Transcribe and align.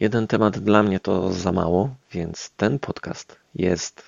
Jeden 0.00 0.26
temat 0.26 0.58
dla 0.58 0.82
mnie 0.82 1.00
to 1.00 1.32
za 1.32 1.52
mało, 1.52 1.94
więc 2.12 2.50
ten 2.56 2.78
podcast 2.78 3.36
jest 3.54 4.02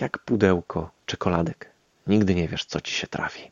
jak 0.00 0.18
pudełko 0.18 0.90
czekoladek. 1.06 1.70
Nigdy 2.06 2.34
nie 2.34 2.48
wiesz, 2.48 2.64
co 2.64 2.80
ci 2.80 2.94
się 2.94 3.06
trafi. 3.06 3.50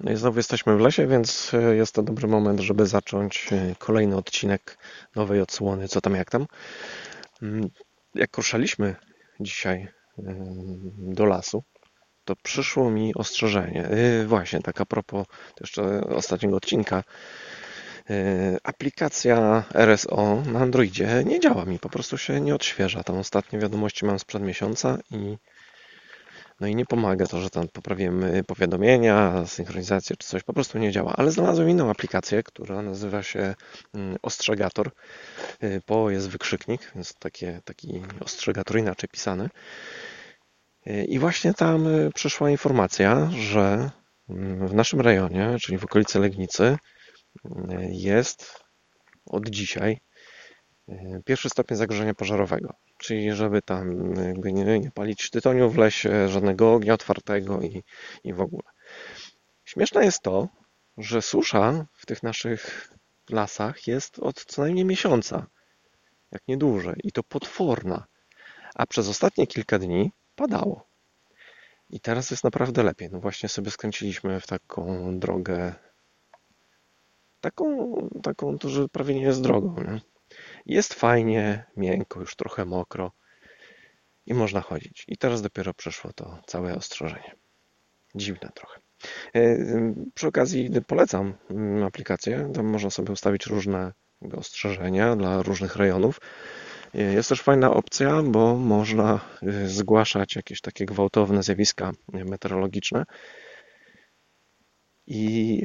No 0.00 0.12
i 0.12 0.16
znowu 0.16 0.38
jesteśmy 0.38 0.76
w 0.76 0.80
lesie, 0.80 1.06
więc 1.06 1.54
e, 1.54 1.76
jest 1.76 1.94
to 1.94 2.02
dobry 2.02 2.28
moment, 2.28 2.60
żeby 2.60 2.86
zacząć 2.86 3.48
e, 3.52 3.74
kolejny 3.78 4.16
odcinek 4.16 4.78
nowej 5.16 5.40
odsłony, 5.40 5.88
co 5.88 6.00
tam 6.00 6.14
jak 6.14 6.30
tam. 6.30 6.46
Jak 8.16 8.36
ruszaliśmy 8.36 8.94
dzisiaj 9.40 9.88
do 10.98 11.26
lasu, 11.26 11.64
to 12.24 12.36
przyszło 12.42 12.90
mi 12.90 13.14
ostrzeżenie. 13.14 13.88
Y, 14.22 14.26
właśnie, 14.26 14.60
tak 14.60 14.80
a 14.80 14.86
propos 14.86 15.26
jeszcze 15.60 16.00
ostatniego 16.00 16.56
odcinka. 16.56 17.04
Y, 18.10 18.56
aplikacja 18.62 19.64
RSO 19.74 20.42
na 20.52 20.60
Androidzie 20.60 21.22
nie 21.26 21.40
działa 21.40 21.64
mi, 21.64 21.78
po 21.78 21.88
prostu 21.88 22.18
się 22.18 22.40
nie 22.40 22.54
odświeża. 22.54 23.02
Tam 23.02 23.18
ostatnie 23.18 23.58
wiadomości 23.58 24.04
mam 24.04 24.18
sprzed 24.18 24.42
miesiąca 24.42 24.98
i 25.10 25.36
no 26.60 26.66
i 26.66 26.74
nie 26.74 26.86
pomaga 26.86 27.26
to, 27.26 27.40
że 27.40 27.50
tam 27.50 27.68
poprawiłem 27.68 28.24
powiadomienia, 28.46 29.46
synchronizację 29.46 30.16
czy 30.16 30.28
coś, 30.28 30.42
po 30.42 30.52
prostu 30.52 30.78
nie 30.78 30.92
działa. 30.92 31.14
Ale 31.16 31.30
znalazłem 31.30 31.70
inną 31.70 31.90
aplikację, 31.90 32.42
która 32.42 32.82
nazywa 32.82 33.22
się 33.22 33.54
mm, 33.94 34.16
Ostrzegator. 34.22 34.90
Y, 35.62 35.80
po 35.86 36.10
jest 36.10 36.28
wykrzyknik, 36.28 36.92
więc 36.94 37.14
takie, 37.14 37.60
taki 37.64 38.02
ostrzegator 38.20 38.78
inaczej 38.78 39.08
pisany. 39.08 39.48
Y, 40.86 41.04
I 41.04 41.18
właśnie 41.18 41.54
tam 41.54 41.86
y, 41.86 42.10
przyszła 42.14 42.50
informacja, 42.50 43.30
że 43.38 43.90
mm, 44.28 44.68
w 44.68 44.74
naszym 44.74 45.00
rejonie, 45.00 45.56
czyli 45.60 45.78
w 45.78 45.84
okolicy 45.84 46.18
Legnicy, 46.18 46.76
jest 47.90 48.64
od 49.26 49.48
dzisiaj 49.48 50.00
pierwszy 51.24 51.48
stopień 51.48 51.78
zagrożenia 51.78 52.14
pożarowego. 52.14 52.74
Czyli 52.98 53.32
żeby 53.32 53.62
tam 53.62 54.14
jakby 54.14 54.52
nie, 54.52 54.78
nie 54.78 54.90
palić 54.90 55.30
tytoniu 55.30 55.70
w 55.70 55.78
lesie, 55.78 56.28
żadnego 56.28 56.74
ognia 56.74 56.94
otwartego 56.94 57.60
i, 57.62 57.82
i 58.24 58.32
w 58.32 58.40
ogóle. 58.40 58.62
Śmieszne 59.64 60.04
jest 60.04 60.22
to, 60.22 60.48
że 60.98 61.22
susza 61.22 61.86
w 61.92 62.06
tych 62.06 62.22
naszych 62.22 62.90
lasach 63.30 63.86
jest 63.86 64.18
od 64.18 64.44
co 64.44 64.62
najmniej 64.62 64.84
miesiąca, 64.84 65.46
jak 66.32 66.42
nie 66.48 66.56
dłużej, 66.56 66.94
i 67.04 67.12
to 67.12 67.22
potworna. 67.22 68.06
A 68.74 68.86
przez 68.86 69.08
ostatnie 69.08 69.46
kilka 69.46 69.78
dni 69.78 70.12
padało. 70.36 70.86
I 71.90 72.00
teraz 72.00 72.30
jest 72.30 72.44
naprawdę 72.44 72.82
lepiej. 72.82 73.08
No 73.12 73.20
właśnie 73.20 73.48
sobie 73.48 73.70
skręciliśmy 73.70 74.40
w 74.40 74.46
taką 74.46 75.18
drogę, 75.18 75.74
taką, 77.40 77.96
taką 78.22 78.58
to, 78.58 78.68
że 78.68 78.88
prawie 78.88 79.14
nie 79.14 79.22
jest 79.22 79.42
drogą. 79.42 79.82
Nie? 79.82 80.00
Jest 80.66 80.94
fajnie, 80.94 81.64
miękko, 81.76 82.20
już 82.20 82.36
trochę 82.36 82.64
mokro 82.64 83.12
i 84.26 84.34
można 84.34 84.60
chodzić. 84.60 85.04
I 85.08 85.16
teraz 85.16 85.42
dopiero 85.42 85.74
przeszło 85.74 86.12
to 86.12 86.38
całe 86.46 86.74
ostrzeżenie. 86.74 87.34
Dziwne 88.14 88.50
trochę. 88.54 88.80
E, 89.34 89.56
przy 90.14 90.26
okazji 90.26 90.70
polecam 90.86 91.34
mm, 91.50 91.82
aplikację. 91.82 92.50
Tam 92.54 92.66
można 92.66 92.90
sobie 92.90 93.12
ustawić 93.12 93.46
różne 93.46 93.92
ostrzeżenia 94.32 95.16
dla 95.16 95.42
różnych 95.42 95.76
rejonów. 95.76 96.20
E, 96.94 97.02
jest 97.02 97.28
też 97.28 97.42
fajna 97.42 97.70
opcja, 97.70 98.22
bo 98.22 98.56
można 98.56 99.20
e, 99.42 99.68
zgłaszać 99.68 100.36
jakieś 100.36 100.60
takie 100.60 100.86
gwałtowne 100.86 101.42
zjawiska 101.42 101.92
meteorologiczne. 102.12 103.04
I 105.06 105.62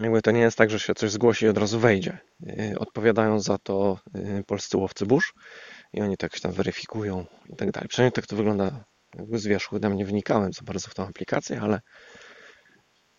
jakby 0.00 0.22
to 0.22 0.30
nie 0.30 0.40
jest 0.40 0.58
tak, 0.58 0.70
że 0.70 0.80
się 0.80 0.94
coś 0.94 1.10
zgłosi 1.10 1.44
i 1.44 1.48
od 1.48 1.58
razu 1.58 1.78
wejdzie. 1.80 2.18
Y, 2.48 2.78
odpowiadają 2.78 3.40
za 3.40 3.58
to 3.58 3.98
y, 4.16 4.44
polscy 4.46 4.76
łowcy 4.76 5.06
burz 5.06 5.32
i 5.92 6.00
oni 6.00 6.16
tak 6.16 6.34
się 6.34 6.40
tam 6.40 6.52
weryfikują 6.52 7.26
i 7.48 7.56
tak 7.56 7.70
dalej. 7.70 7.88
Przynajmniej 7.88 8.12
tak 8.12 8.26
to 8.26 8.36
wygląda 8.36 8.84
jakby 9.14 9.38
z 9.38 9.46
wierzchu. 9.46 9.80
Tam 9.80 9.96
nie 9.96 10.06
wnikałem 10.06 10.52
za 10.52 10.62
bardzo 10.62 10.90
w 10.90 10.94
tą 10.94 11.06
aplikację, 11.06 11.60
ale, 11.60 11.80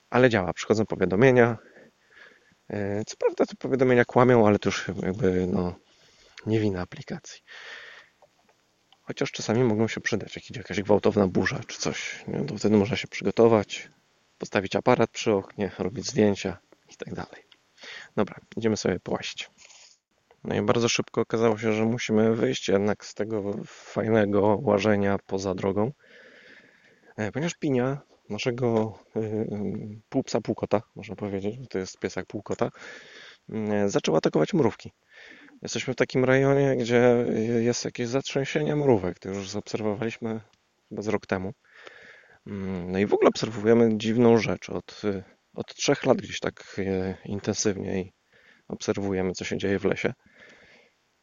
ale 0.09 0.30
działa. 0.30 0.53
Przychodzą 0.53 0.86
powiadomienia. 0.86 1.58
Y, 2.74 3.03
co 3.07 3.18
prawda 3.18 3.46
te 3.46 3.56
powiadomienia 3.56 4.06
kłamią, 4.06 4.47
ale 4.47 4.59
to 4.59 4.69
już 4.69 4.88
jakby 5.03 5.47
no, 5.47 5.75
nie 6.46 6.59
wina 6.59 6.81
aplikacji. 6.81 7.42
Chociaż 9.02 9.31
czasami 9.31 9.63
mogą 9.63 9.88
się 9.88 10.02
przydać, 10.02 10.36
jak 10.36 10.50
idzie 10.50 10.59
jakaś 10.59 10.81
gwałtowna 10.81 11.28
burza 11.28 11.59
czy 11.68 11.80
coś. 11.80 12.24
Nie? 12.28 12.46
To 12.46 12.57
wtedy 12.57 12.78
można 12.78 12.96
się 12.96 13.07
przygotować, 13.07 13.90
postawić 14.45 14.75
aparat 14.75 15.11
przy 15.11 15.31
oknie, 15.31 15.72
robić 15.79 16.07
zdjęcia 16.07 16.57
i 16.94 16.95
tak 16.95 17.13
dalej. 17.13 17.44
Dobra, 18.16 18.35
idziemy 18.57 18.78
sobie 18.78 19.00
połazić. 19.00 19.50
No 20.44 20.56
i 20.56 20.61
bardzo 20.61 20.89
szybko 20.89 21.22
okazało 21.22 21.57
się, 21.57 21.73
że 21.73 21.85
musimy 21.85 22.35
wyjść 22.35 22.67
jednak 22.67 23.06
z 23.06 23.13
tego 23.13 23.53
fajnego 23.66 24.59
łażenia 24.61 25.17
poza 25.25 25.56
drogą, 25.56 25.91
e, 27.17 27.31
ponieważ 27.31 27.53
pinia 27.53 28.01
naszego 28.29 29.00
e, 29.16 29.22
półpsa, 30.09 30.41
półkota, 30.41 30.81
można 30.95 31.16
powiedzieć, 31.16 31.57
bo 31.57 31.66
to 31.66 31.79
jest 31.79 32.00
piesak 32.00 32.25
półkota, 32.25 32.69
e, 33.50 33.89
zaczął 33.89 34.16
atakować 34.16 34.53
mrówki. 34.53 34.91
Jesteśmy 35.62 35.94
w 35.94 35.97
takim 35.97 36.25
rejonie, 36.25 36.75
gdzie 36.75 37.25
jest 37.59 37.85
jakieś 37.85 38.07
zatrzęsienie 38.07 38.75
mrówek. 38.75 39.19
To 39.19 39.29
już 39.29 39.50
zaobserwowaliśmy 39.50 40.41
chyba 40.89 41.01
z 41.01 41.07
rok 41.07 41.25
temu. 41.27 41.53
Mm, 42.47 42.91
no 42.91 43.00
i 43.00 43.06
w 43.06 43.13
ogóle 43.13 43.29
obserwujemy 43.29 43.97
dziwną 43.97 44.38
rzecz. 44.38 44.69
Od, 44.69 45.01
od 45.53 45.75
trzech 45.75 46.06
lat 46.06 46.17
gdzieś 46.17 46.39
tak 46.39 46.81
intensywniej 47.25 48.13
obserwujemy, 48.67 49.31
co 49.31 49.45
się 49.45 49.57
dzieje 49.57 49.79
w 49.79 49.85
lesie 49.85 50.13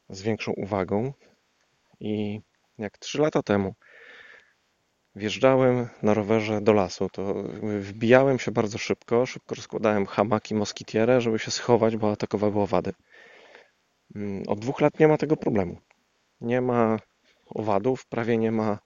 z 0.09 0.23
większą 0.23 0.53
uwagą. 0.53 1.13
I 2.01 2.41
jak 2.79 2.99
trzy 2.99 3.21
lata 3.21 3.43
temu 3.43 3.75
wjeżdżałem 5.15 5.89
na 6.03 6.15
rowerze 6.15 6.61
do 6.61 6.73
lasu, 6.73 7.09
to 7.13 7.35
wbijałem 7.81 8.39
się 8.39 8.51
bardzo 8.51 8.79
szybko, 8.79 9.27
szybko 9.27 9.55
rozkładałem 9.55 10.07
hamaki 10.07 10.55
moskitierę, 10.55 11.21
żeby 11.21 11.39
się 11.39 11.51
schować, 11.51 11.97
bo 11.97 12.13
atakowały 12.13 12.61
owady. 12.61 12.93
Mm, 14.15 14.43
od 14.49 14.61
dwóch 14.61 14.81
lat 14.81 15.01
nie 15.01 15.09
ma 15.09 15.17
tego 15.17 15.37
problemu. 15.37 15.81
Nie 16.41 16.61
ma 16.61 16.97
owadów, 17.47 18.07
prawie 18.07 18.39
nie 18.39 18.53
ma 18.53 18.79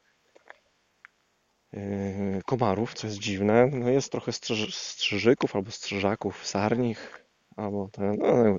komarów, 2.47 2.95
co 2.95 3.07
jest 3.07 3.19
dziwne. 3.19 3.67
No 3.73 3.91
jest 3.91 4.13
trochę 4.13 4.33
strzyżyków 4.71 5.57
albo 5.57 5.71
strzyżaków, 5.71 6.47
sarnich, 6.47 7.25
albo 7.57 7.89
ten, 7.93 8.17
no, 8.19 8.57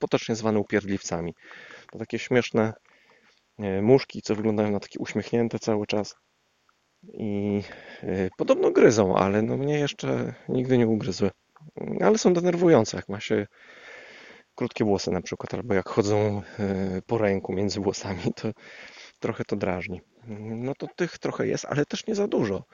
potocznie 0.00 0.34
zwane 0.34 0.58
upierdliwcami. 0.58 1.34
To 1.92 1.98
takie 1.98 2.18
śmieszne 2.18 2.72
yy, 3.58 3.82
muszki, 3.82 4.22
co 4.22 4.34
wyglądają 4.34 4.70
na 4.70 4.80
takie 4.80 4.98
uśmiechnięte 4.98 5.58
cały 5.58 5.86
czas. 5.86 6.14
I 7.12 7.62
yy, 8.02 8.30
podobno 8.36 8.70
gryzą, 8.70 9.16
ale 9.16 9.42
no 9.42 9.56
mnie 9.56 9.78
jeszcze 9.78 10.34
nigdy 10.48 10.78
nie 10.78 10.86
ugryzły. 10.86 11.30
Ale 12.00 12.18
są 12.18 12.32
denerwujące, 12.32 12.96
jak 12.96 13.08
ma 13.08 13.20
się 13.20 13.46
krótkie 14.56 14.84
włosy 14.84 15.10
na 15.10 15.22
przykład, 15.22 15.54
albo 15.54 15.74
jak 15.74 15.88
chodzą 15.88 16.42
e, 16.58 17.02
po 17.06 17.18
ręku 17.18 17.52
między 17.52 17.80
włosami, 17.80 18.22
to 18.36 18.48
trochę 19.18 19.44
to 19.44 19.56
drażni. 19.56 20.00
No 20.38 20.74
to 20.74 20.86
tych 20.96 21.18
trochę 21.18 21.46
jest, 21.46 21.64
ale 21.64 21.86
też 21.86 22.06
nie 22.06 22.14
za 22.14 22.28
dużo. 22.28 22.64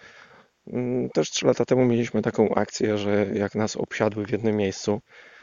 Mm, 0.67 1.11
też 1.11 1.31
trzy 1.31 1.47
lata 1.47 1.65
temu 1.65 1.85
mieliśmy 1.85 2.23
taką 2.23 2.55
akcję, 2.55 2.99
że 2.99 3.27
jak 3.35 3.55
nas 3.55 3.77
obsiadły 3.77 4.27
w 4.27 4.31
jednym 4.31 4.57
miejscu, 4.57 5.01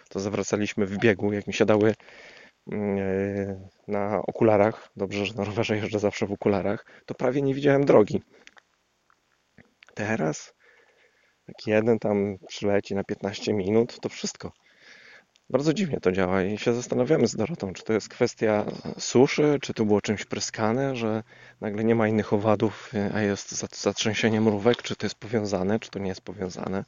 to 0.09 0.19
zawracaliśmy 0.19 0.85
w 0.85 0.97
biegu, 0.97 1.33
jak 1.33 1.47
mi 1.47 1.53
siadały 1.53 1.93
mm, 2.71 2.97
e, 2.97 3.69
na 3.87 4.21
okularach, 4.21 4.89
dobrze, 4.95 5.25
że 5.25 5.33
na 5.33 5.43
rowerze 5.43 5.75
jeżdżę 5.75 5.99
zawsze 5.99 6.27
w 6.27 6.31
okularach, 6.31 6.85
to 7.05 7.13
prawie 7.13 7.41
nie 7.41 7.53
widziałem 7.53 7.85
drogi. 7.85 8.21
Teraz 9.93 10.53
jak 11.47 11.67
jeden 11.67 11.99
tam 11.99 12.37
przyleci 12.47 12.95
na 12.95 13.03
15 13.03 13.53
minut, 13.53 13.99
to 13.99 14.09
wszystko. 14.09 14.51
Bardzo 15.49 15.73
dziwnie 15.73 15.99
to 15.99 16.11
działa 16.11 16.43
i 16.43 16.57
się 16.57 16.73
zastanawiamy 16.73 17.27
z 17.27 17.35
Dorotą, 17.35 17.73
czy 17.73 17.83
to 17.83 17.93
jest 17.93 18.09
kwestia 18.09 18.65
suszy, 18.97 19.57
czy 19.61 19.73
to 19.73 19.85
było 19.85 20.01
czymś 20.01 20.25
pryskane, 20.25 20.95
że 20.95 21.23
nagle 21.61 21.83
nie 21.83 21.95
ma 21.95 22.07
innych 22.07 22.33
owadów, 22.33 22.91
a 23.13 23.21
jest 23.21 23.79
zatrzęsienie 23.81 24.41
mrówek, 24.41 24.81
czy 24.81 24.95
to 24.95 25.05
jest 25.05 25.15
powiązane, 25.15 25.79
czy 25.79 25.89
to 25.89 25.99
nie 25.99 26.07
jest 26.07 26.21
powiązane. 26.21 26.83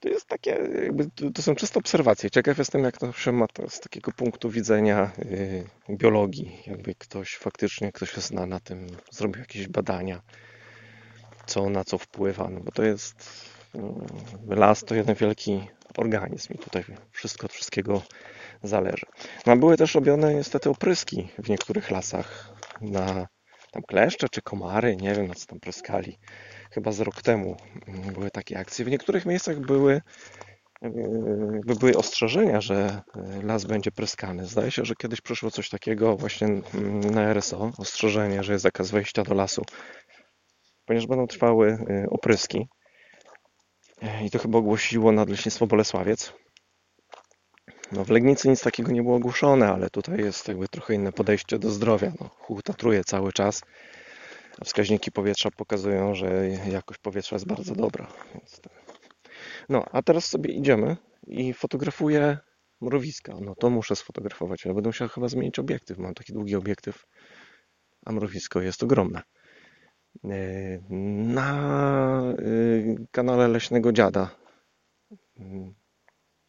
To 0.00 0.08
jest 0.08 0.26
takie, 0.26 0.50
jakby, 0.82 1.30
to 1.34 1.42
są 1.42 1.54
czyste 1.54 1.78
obserwacje. 1.78 2.30
Ciekaw 2.30 2.58
jestem, 2.58 2.84
jak 2.84 2.98
to 2.98 3.12
się 3.12 3.32
ma 3.32 3.46
to 3.48 3.70
z 3.70 3.80
takiego 3.80 4.12
punktu 4.12 4.50
widzenia 4.50 5.10
yy, 5.88 5.96
biologii. 5.96 6.62
Jakby 6.66 6.94
ktoś 6.94 7.36
faktycznie, 7.36 7.92
ktoś 7.92 8.10
się 8.10 8.20
zna 8.20 8.46
na 8.46 8.60
tym, 8.60 8.86
zrobił 9.10 9.40
jakieś 9.40 9.68
badania, 9.68 10.22
co 11.46 11.70
na 11.70 11.84
co 11.84 11.98
wpływa, 11.98 12.48
no 12.50 12.60
bo 12.60 12.72
to 12.72 12.82
jest, 12.82 13.51
las 14.48 14.84
to 14.84 14.94
jeden 14.94 15.14
wielki 15.14 15.68
organizm 15.96 16.54
i 16.54 16.58
tutaj 16.58 16.84
wszystko 17.10 17.46
od 17.46 17.52
wszystkiego 17.52 18.02
zależy. 18.62 19.06
No, 19.46 19.56
były 19.56 19.76
też 19.76 19.94
robione 19.94 20.34
niestety 20.34 20.70
opryski 20.70 21.28
w 21.38 21.48
niektórych 21.48 21.90
lasach 21.90 22.54
na 22.80 23.26
tam 23.72 23.82
kleszcze 23.82 24.28
czy 24.28 24.42
komary, 24.42 24.96
nie 24.96 25.14
wiem 25.14 25.26
na 25.26 25.34
co 25.34 25.46
tam 25.46 25.60
pryskali. 25.60 26.18
Chyba 26.70 26.92
z 26.92 27.00
rok 27.00 27.22
temu 27.22 27.56
mm, 27.86 28.12
były 28.12 28.30
takie 28.30 28.58
akcje. 28.58 28.84
W 28.84 28.90
niektórych 28.90 29.26
miejscach 29.26 29.60
były 29.60 30.00
jakby 31.52 31.74
były 31.74 31.96
ostrzeżenia, 31.96 32.60
że 32.60 33.02
las 33.42 33.64
będzie 33.64 33.90
pryskany. 33.90 34.46
Zdaje 34.46 34.70
się, 34.70 34.84
że 34.84 34.94
kiedyś 34.94 35.20
przyszło 35.20 35.50
coś 35.50 35.68
takiego 35.68 36.16
właśnie 36.16 36.48
na 37.10 37.22
RSO, 37.22 37.70
ostrzeżenie, 37.78 38.42
że 38.42 38.52
jest 38.52 38.62
zakaz 38.62 38.90
wejścia 38.90 39.22
do 39.22 39.34
lasu, 39.34 39.62
ponieważ 40.86 41.06
będą 41.06 41.26
trwały 41.26 41.78
opryski. 42.10 42.68
I 44.24 44.30
to 44.30 44.38
chyba 44.38 44.58
ogłosiło 44.58 45.12
Nadleśnictwo 45.12 45.66
Bolesławiec. 45.66 46.32
No, 47.92 48.04
w 48.04 48.10
Legnicy 48.10 48.48
nic 48.48 48.60
takiego 48.60 48.92
nie 48.92 49.02
było 49.02 49.16
ogłoszone, 49.16 49.68
ale 49.68 49.90
tutaj 49.90 50.18
jest 50.18 50.48
jakby 50.48 50.68
trochę 50.68 50.94
inne 50.94 51.12
podejście 51.12 51.58
do 51.58 51.70
zdrowia. 51.70 52.12
No, 52.20 52.60
tatruje 52.64 53.04
cały 53.04 53.32
czas, 53.32 53.62
a 54.60 54.64
wskaźniki 54.64 55.12
powietrza 55.12 55.50
pokazują, 55.50 56.14
że 56.14 56.48
jakość 56.48 57.00
powietrza 57.00 57.36
jest 57.36 57.46
bardzo 57.46 57.74
dobra. 57.74 58.06
Tak. 58.62 58.72
No, 59.68 59.84
a 59.92 60.02
teraz 60.02 60.24
sobie 60.24 60.52
idziemy 60.52 60.96
i 61.26 61.52
fotografuję 61.52 62.38
mrowiska. 62.80 63.34
No 63.40 63.54
to 63.54 63.70
muszę 63.70 63.96
sfotografować, 63.96 64.66
ale 64.66 64.74
będę 64.74 64.88
musiał 64.88 65.08
chyba 65.08 65.28
zmienić 65.28 65.58
obiektyw. 65.58 65.98
Mam 65.98 66.14
taki 66.14 66.32
długi 66.32 66.56
obiektyw, 66.56 67.06
a 68.06 68.12
mrowisko 68.12 68.60
jest 68.60 68.82
ogromne. 68.82 69.22
Na 71.34 72.22
e, 72.22 72.34
kanale 73.10 73.48
Leśnego 73.48 73.92
Dziada 73.92 74.36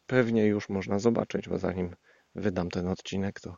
pewnie 0.06 0.46
już 0.46 0.68
można 0.68 0.98
zobaczyć, 0.98 1.48
bo 1.48 1.58
zanim 1.58 1.96
wydam 2.34 2.70
ten 2.70 2.88
odcinek, 2.88 3.40
to 3.40 3.56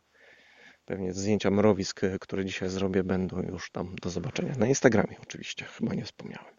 pewnie 0.85 1.13
zdjęcia 1.13 1.51
mrowisk, 1.51 2.01
które 2.19 2.45
dzisiaj 2.45 2.69
zrobię, 2.69 3.03
będą 3.03 3.41
już 3.41 3.71
tam 3.71 3.95
do 4.01 4.09
zobaczenia. 4.09 4.53
Na 4.57 4.67
Instagramie 4.67 5.15
oczywiście, 5.23 5.65
chyba 5.65 5.93
nie 5.93 6.05
wspomniałem. 6.05 6.53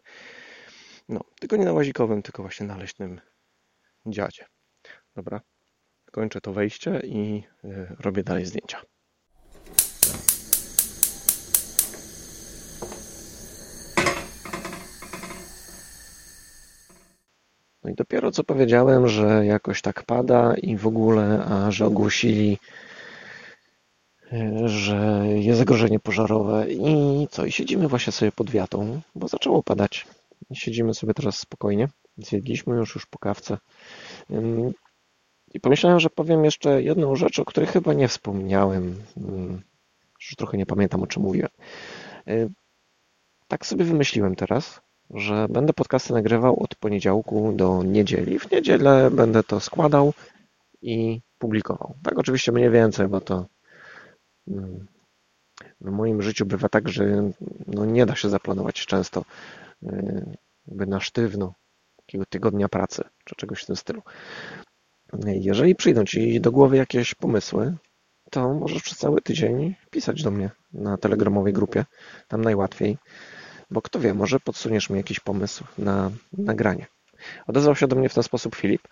No, 1.09 1.21
tylko 1.39 1.55
nie 1.55 1.65
na 1.65 1.73
łazikowym, 1.73 2.21
tylko 2.21 2.43
właśnie 2.43 2.65
na 2.65 2.77
leśnym 2.77 3.21
dziadzie. 4.05 4.45
Dobra, 5.15 5.41
kończę 6.11 6.41
to 6.41 6.53
wejście 6.53 7.01
i 7.03 7.43
y, 7.63 7.95
robię 7.99 8.23
dalej 8.23 8.45
zdjęcia. 8.45 8.81
No 17.89 17.93
i 17.93 17.95
dopiero 17.95 18.31
co 18.31 18.43
powiedziałem, 18.43 19.07
że 19.07 19.45
jakoś 19.45 19.81
tak 19.81 20.03
pada 20.03 20.53
i 20.55 20.77
w 20.77 20.87
ogóle, 20.87 21.45
a 21.45 21.71
że 21.71 21.85
ogłosili, 21.85 22.57
e, 24.33 24.67
że 24.67 25.23
jest 25.27 25.59
zagrożenie 25.59 25.99
pożarowe 25.99 26.65
i 26.71 27.27
co, 27.31 27.45
i 27.45 27.51
siedzimy 27.51 27.87
właśnie 27.87 28.13
sobie 28.13 28.31
pod 28.31 28.49
wiatą, 28.49 29.01
bo 29.15 29.27
zaczęło 29.27 29.63
padać. 29.63 30.07
Siedzimy 30.53 30.93
sobie 30.93 31.13
teraz 31.13 31.39
spokojnie. 31.39 31.87
Zjedliśmy 32.17 32.75
już 32.75 32.95
już 32.95 33.05
po 33.05 33.19
kawce. 33.19 33.57
I 35.53 35.59
pomyślałem, 35.59 35.99
że 35.99 36.09
powiem 36.09 36.45
jeszcze 36.45 36.81
jedną 36.83 37.15
rzecz, 37.15 37.39
o 37.39 37.45
której 37.45 37.69
chyba 37.69 37.93
nie 37.93 38.07
wspomniałem. 38.07 38.95
Już 40.19 40.35
trochę 40.37 40.57
nie 40.57 40.65
pamiętam, 40.65 41.03
o 41.03 41.07
czym 41.07 41.23
mówiłem. 41.23 41.49
Tak 43.47 43.65
sobie 43.65 43.85
wymyśliłem 43.85 44.35
teraz, 44.35 44.81
że 45.09 45.47
będę 45.49 45.73
podcasty 45.73 46.13
nagrywał 46.13 46.63
od 46.63 46.75
poniedziałku 46.75 47.53
do 47.55 47.83
niedzieli. 47.83 48.39
W 48.39 48.51
niedzielę 48.51 49.11
będę 49.11 49.43
to 49.43 49.59
składał 49.59 50.13
i 50.81 51.21
publikował. 51.37 51.95
Tak 52.03 52.19
oczywiście 52.19 52.51
mniej 52.51 52.69
więcej, 52.69 53.07
bo 53.07 53.21
to 53.21 53.45
mm, 54.47 54.87
w 55.81 55.91
moim 55.91 56.21
życiu 56.21 56.45
bywa 56.45 56.69
tak, 56.69 56.89
że 56.89 57.31
no 57.67 57.85
nie 57.85 58.05
da 58.05 58.15
się 58.15 58.29
zaplanować 58.29 58.85
często 58.85 59.25
y, 59.83 60.37
jakby 60.67 60.85
na 60.85 60.99
sztywno 60.99 61.53
takiego 61.95 62.25
tygodnia 62.25 62.69
pracy 62.69 63.03
czy 63.25 63.35
czegoś 63.35 63.63
w 63.63 63.65
tym 63.65 63.75
stylu. 63.75 64.01
Jeżeli 65.25 65.75
przyjdą 65.75 66.05
Ci 66.05 66.41
do 66.41 66.51
głowy 66.51 66.77
jakieś 66.77 67.15
pomysły, 67.15 67.75
to 68.31 68.53
możesz 68.53 68.83
przez 68.83 68.97
cały 68.97 69.21
tydzień 69.21 69.75
pisać 69.89 70.23
do 70.23 70.31
mnie 70.31 70.49
na 70.73 70.97
telegramowej 70.97 71.53
grupie. 71.53 71.85
Tam 72.27 72.41
najłatwiej. 72.41 72.97
Bo 73.71 73.81
kto 73.81 73.99
wie, 73.99 74.13
może 74.13 74.39
podsuniesz 74.39 74.89
mi 74.89 74.97
jakiś 74.97 75.19
pomysł 75.19 75.63
na 75.77 76.11
nagranie. 76.33 76.87
Odezwał 77.47 77.75
się 77.75 77.87
do 77.87 77.95
mnie 77.95 78.09
w 78.09 78.13
ten 78.13 78.23
sposób 78.23 78.55
Filip 78.55 78.87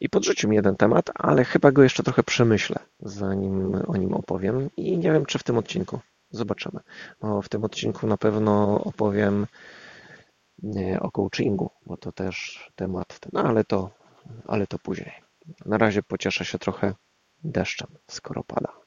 i 0.00 0.08
podrzucił 0.08 0.50
mi 0.50 0.56
jeden 0.56 0.76
temat, 0.76 1.10
ale 1.14 1.44
chyba 1.44 1.72
go 1.72 1.82
jeszcze 1.82 2.02
trochę 2.02 2.22
przemyślę, 2.22 2.78
zanim 3.00 3.74
o 3.86 3.96
nim 3.96 4.14
opowiem 4.14 4.70
i 4.76 4.98
nie 4.98 5.12
wiem, 5.12 5.26
czy 5.26 5.38
w 5.38 5.42
tym 5.42 5.58
odcinku. 5.58 6.00
Zobaczymy. 6.30 6.80
Bo 7.20 7.42
w 7.42 7.48
tym 7.48 7.64
odcinku 7.64 8.06
na 8.06 8.16
pewno 8.16 8.84
opowiem 8.84 9.46
o 11.00 11.10
coachingu, 11.10 11.70
bo 11.86 11.96
to 11.96 12.12
też 12.12 12.66
temat 12.76 13.20
ten, 13.20 13.30
no 13.32 13.42
ale 13.42 13.64
to, 13.64 13.90
ale 14.46 14.66
to 14.66 14.78
później. 14.78 15.12
Na 15.66 15.78
razie 15.78 16.02
pocieszę 16.02 16.44
się 16.44 16.58
trochę 16.58 16.94
deszczem, 17.44 17.88
skoro 18.10 18.44
pada. 18.44 18.85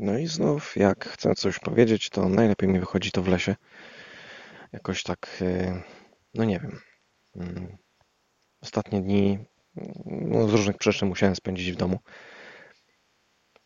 No 0.00 0.18
i 0.18 0.26
znów, 0.26 0.76
jak 0.76 1.08
chcę 1.08 1.34
coś 1.34 1.58
powiedzieć, 1.58 2.10
to 2.10 2.28
najlepiej 2.28 2.68
mi 2.68 2.80
wychodzi 2.80 3.10
to 3.10 3.22
w 3.22 3.28
lesie. 3.28 3.56
Jakoś 4.72 5.02
tak, 5.02 5.38
e, 5.40 5.82
no 6.34 6.44
nie 6.44 6.60
wiem. 6.60 6.80
Mm, 7.36 7.76
ostatnie 8.60 9.00
dni 9.00 9.38
no 10.06 10.48
z 10.48 10.52
różnych 10.52 10.76
przyczyn 10.76 11.08
musiałem 11.08 11.36
spędzić 11.36 11.72
w 11.72 11.76
domu. 11.76 11.98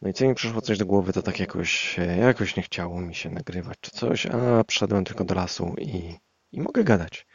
No 0.02 0.08
i 0.08 0.12
co 0.12 0.24
mi 0.24 0.34
przyszło 0.34 0.60
coś 0.60 0.78
do 0.78 0.86
głowy, 0.86 1.12
to 1.12 1.22
tak 1.22 1.40
jakoś, 1.40 1.98
e, 1.98 2.16
jakoś 2.16 2.56
nie 2.56 2.62
chciało 2.62 3.00
mi 3.00 3.14
się 3.14 3.30
nagrywać 3.30 3.78
czy 3.80 3.90
coś, 3.90 4.26
a 4.26 4.64
przyszedłem 4.64 5.04
tylko 5.04 5.24
do 5.24 5.34
lasu 5.34 5.74
i, 5.78 6.14
i 6.52 6.60
mogę 6.60 6.84
gadać. 6.84 7.26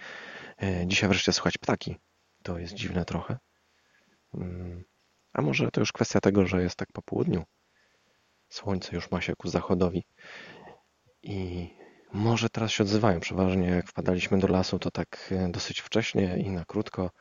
E, 0.64 0.88
dzisiaj 0.88 1.10
wreszcie 1.10 1.34
słychać 1.34 1.58
ptaki. 1.58 1.96
To 2.44 2.60
jest 2.60 2.74
dziwne 2.74 3.06
trochę. 3.06 3.38
Mm, 4.34 4.84
a 5.34 5.42
może 5.42 5.72
to 5.72 5.80
już 5.80 5.92
kwestia 5.92 6.20
tego, 6.22 6.48
że 6.48 6.64
jest 6.64 6.76
tak 6.76 6.90
po 6.94 7.02
południu. 7.02 7.44
Słońce 8.56 8.96
już 8.96 9.12
ma 9.12 9.22
się 9.22 9.36
ku 9.36 9.48
zachodowi. 9.48 10.06
I 11.24 11.70
może 12.14 12.50
teraz 12.50 12.72
się 12.72 12.84
odzywają. 12.84 13.20
Przeważnie 13.20 13.68
jak 13.68 13.88
wpadaliśmy 13.88 14.40
do 14.40 14.48
lasu, 14.48 14.80
to 14.80 14.92
tak 14.92 15.30
e, 15.32 15.52
dosyć 15.52 15.82
wcześnie 15.82 16.38
i 16.38 16.52
na 16.52 16.66
krótko. 16.66 17.12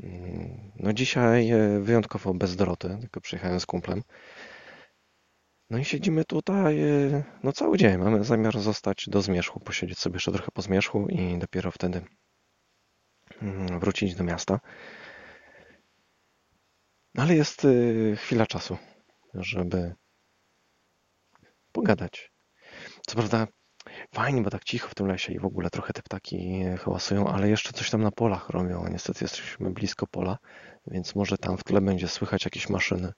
Mm, 0.00 0.72
no 0.76 0.92
dzisiaj 0.92 1.50
e, 1.50 1.80
wyjątkowo 1.80 2.34
bez 2.34 2.56
Doroty, 2.56 2.98
tylko 3.00 3.20
przyjechałem 3.20 3.60
z 3.60 3.66
kumplem. 3.66 4.02
No 5.70 5.78
i 5.78 5.84
siedzimy 5.84 6.24
tutaj 6.24 6.80
e, 6.80 7.24
no 7.42 7.52
cały 7.52 7.78
dzień. 7.78 7.98
Mamy 7.98 8.24
zamiar 8.24 8.60
zostać 8.60 9.08
do 9.08 9.22
zmierzchu, 9.22 9.60
posiedzieć 9.60 9.98
sobie 9.98 10.16
jeszcze 10.16 10.32
trochę 10.32 10.50
po 10.54 10.62
zmierzchu 10.62 11.06
i 11.08 11.38
dopiero 11.38 11.70
wtedy 11.70 12.02
mm, 13.42 13.80
wrócić 13.80 14.14
do 14.14 14.24
miasta. 14.24 14.60
Ale 17.16 17.34
jest 17.34 17.66
chwila 18.16 18.46
czasu, 18.46 18.78
żeby 19.34 19.94
pogadać. 21.72 22.32
Co 23.06 23.16
prawda 23.16 23.46
fajnie, 24.14 24.42
bo 24.42 24.50
tak 24.50 24.64
cicho 24.64 24.88
w 24.88 24.94
tym 24.94 25.06
lesie 25.06 25.32
i 25.32 25.38
w 25.38 25.44
ogóle 25.44 25.70
trochę 25.70 25.92
te 25.92 26.02
ptaki 26.02 26.64
hałasują, 26.78 27.28
ale 27.28 27.48
jeszcze 27.48 27.72
coś 27.72 27.90
tam 27.90 28.02
na 28.02 28.10
polach 28.10 28.50
robią. 28.50 28.84
Niestety 28.90 29.24
jesteśmy 29.24 29.70
blisko 29.70 30.06
pola, 30.06 30.38
więc 30.86 31.14
może 31.14 31.38
tam 31.38 31.58
w 31.58 31.64
tle 31.64 31.80
będzie 31.80 32.08
słychać 32.08 32.44
jakieś 32.44 32.68
maszyny, 32.68 33.12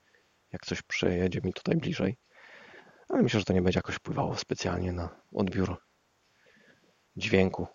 jak 0.51 0.65
coś 0.65 0.81
przejedzie 0.81 1.41
mi 1.43 1.53
tutaj 1.53 1.75
bliżej. 1.75 2.17
Ale 3.09 3.23
myślę, 3.23 3.39
że 3.39 3.45
to 3.45 3.53
nie 3.53 3.61
będzie 3.61 3.77
jakoś 3.77 3.95
wpływało 3.95 4.35
specjalnie 4.35 4.91
na 4.91 5.09
odbiór 5.33 5.77
dźwięku, 7.17 7.67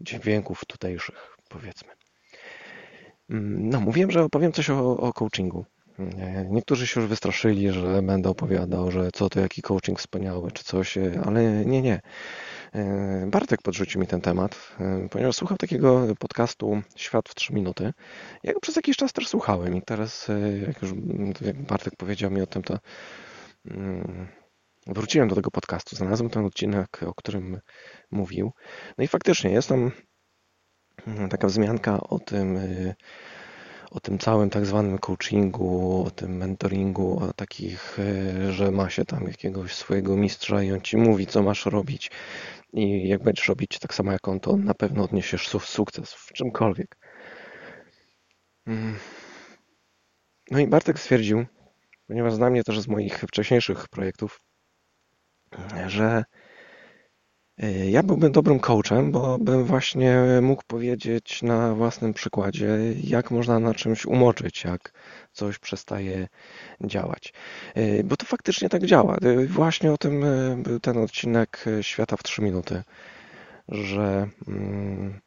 dźwięków 0.00 0.64
tutejszych, 0.64 1.36
powiedzmy. 1.48 1.92
Mm, 3.30 3.68
no, 3.68 3.80
mówiłem, 3.80 4.10
że 4.10 4.24
opowiem 4.24 4.52
coś 4.52 4.70
o, 4.70 4.96
o 4.96 5.12
coachingu. 5.12 5.66
Niektórzy 6.48 6.86
się 6.86 7.00
już 7.00 7.08
wystraszyli, 7.08 7.72
że 7.72 8.02
będę 8.02 8.28
opowiadał, 8.30 8.90
że 8.90 9.10
co 9.12 9.28
to 9.28 9.40
jaki 9.40 9.62
coaching 9.62 9.98
wspaniały, 9.98 10.52
czy 10.52 10.64
coś, 10.64 10.98
ale 11.24 11.64
nie, 11.64 11.82
nie. 11.82 12.00
E, 12.74 13.26
Bartek 13.26 13.62
podrzucił 13.62 14.00
mi 14.00 14.06
ten 14.06 14.20
temat, 14.20 14.76
e, 14.80 15.08
ponieważ 15.10 15.36
słuchał 15.36 15.56
takiego 15.56 16.06
podcastu 16.18 16.82
Świat 16.96 17.28
w 17.28 17.34
3 17.34 17.54
minuty. 17.54 17.92
Ja 18.42 18.52
go 18.52 18.60
przez 18.60 18.76
jakiś 18.76 18.96
czas 18.96 19.12
też 19.12 19.28
słuchałem 19.28 19.76
i 19.76 19.82
teraz, 19.82 20.30
e, 20.30 20.58
jak 20.58 20.82
już 20.82 20.92
jak 21.40 21.62
Bartek 21.62 21.96
powiedział 21.96 22.30
mi 22.30 22.42
o 22.42 22.46
tym, 22.46 22.62
to 22.62 22.78
mm, 23.70 24.28
wróciłem 24.86 25.28
do 25.28 25.34
tego 25.34 25.50
podcastu, 25.50 25.96
znalazłem 25.96 26.30
ten 26.30 26.44
odcinek, 26.44 27.00
o 27.06 27.14
którym 27.14 27.60
mówił. 28.10 28.52
No 28.98 29.04
i 29.04 29.08
faktycznie 29.08 29.50
jest 29.50 29.68
tam 29.68 29.90
mm, 31.06 31.28
taka 31.28 31.46
wzmianka 31.46 32.00
o 32.00 32.18
tym, 32.18 32.58
o 33.90 34.00
tym 34.00 34.18
całym 34.18 34.50
tak 34.50 34.66
zwanym 34.66 34.98
coachingu, 34.98 36.02
o 36.06 36.10
tym 36.10 36.36
mentoringu, 36.36 37.18
o 37.22 37.32
takich, 37.32 37.98
e, 37.98 38.52
że 38.52 38.70
ma 38.70 38.90
się 38.90 39.04
tam 39.04 39.24
jakiegoś 39.24 39.74
swojego 39.74 40.16
mistrza 40.16 40.62
i 40.62 40.72
on 40.72 40.80
ci 40.80 40.96
mówi, 40.96 41.26
co 41.26 41.42
masz 41.42 41.66
robić. 41.66 42.10
I 42.72 43.08
jak 43.08 43.22
będziesz 43.22 43.48
robić 43.48 43.78
tak 43.78 43.94
samo 43.94 44.12
jak 44.12 44.28
on, 44.28 44.40
to 44.40 44.56
na 44.56 44.74
pewno 44.74 45.04
odniesiesz 45.04 45.48
sukces 45.48 46.12
w 46.12 46.32
czymkolwiek. 46.32 46.96
Mm. 48.66 48.98
No 50.50 50.58
i 50.58 50.66
Bartek 50.66 50.98
stwierdził, 50.98 51.46
ponieważ 52.06 52.34
zna 52.34 52.50
mnie 52.50 52.64
też 52.64 52.80
z 52.80 52.88
moich 52.88 53.18
wcześniejszych 53.18 53.88
projektów, 53.88 54.40
że 55.86 56.24
ja 57.90 58.02
byłbym 58.02 58.32
dobrym 58.32 58.60
coachem, 58.60 59.12
bo 59.12 59.38
bym 59.38 59.64
właśnie 59.64 60.16
mógł 60.42 60.62
powiedzieć 60.66 61.42
na 61.42 61.74
własnym 61.74 62.14
przykładzie, 62.14 62.78
jak 63.04 63.30
można 63.30 63.58
na 63.58 63.74
czymś 63.74 64.06
umoczyć, 64.06 64.64
jak 64.64 64.92
coś 65.32 65.58
przestaje 65.58 66.28
działać. 66.80 67.32
E, 67.74 68.04
bo 68.04 68.16
to 68.16 68.26
faktycznie 68.26 68.68
tak 68.68 68.84
działa. 68.84 69.16
E, 69.16 69.46
właśnie 69.46 69.92
o 69.92 69.98
tym 69.98 70.24
był 70.62 70.80
ten 70.80 70.98
odcinek 70.98 71.64
Świata 71.82 72.16
w 72.16 72.22
3 72.22 72.42
minuty, 72.42 72.82
że 73.68 74.28
mm, 74.48 75.20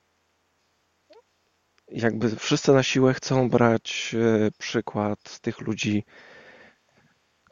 jakby 1.87 2.35
wszyscy 2.35 2.71
na 2.71 2.83
siłę 2.83 3.13
chcą 3.13 3.49
brać 3.49 4.15
przykład 4.57 5.39
tych 5.39 5.61
ludzi, 5.61 6.03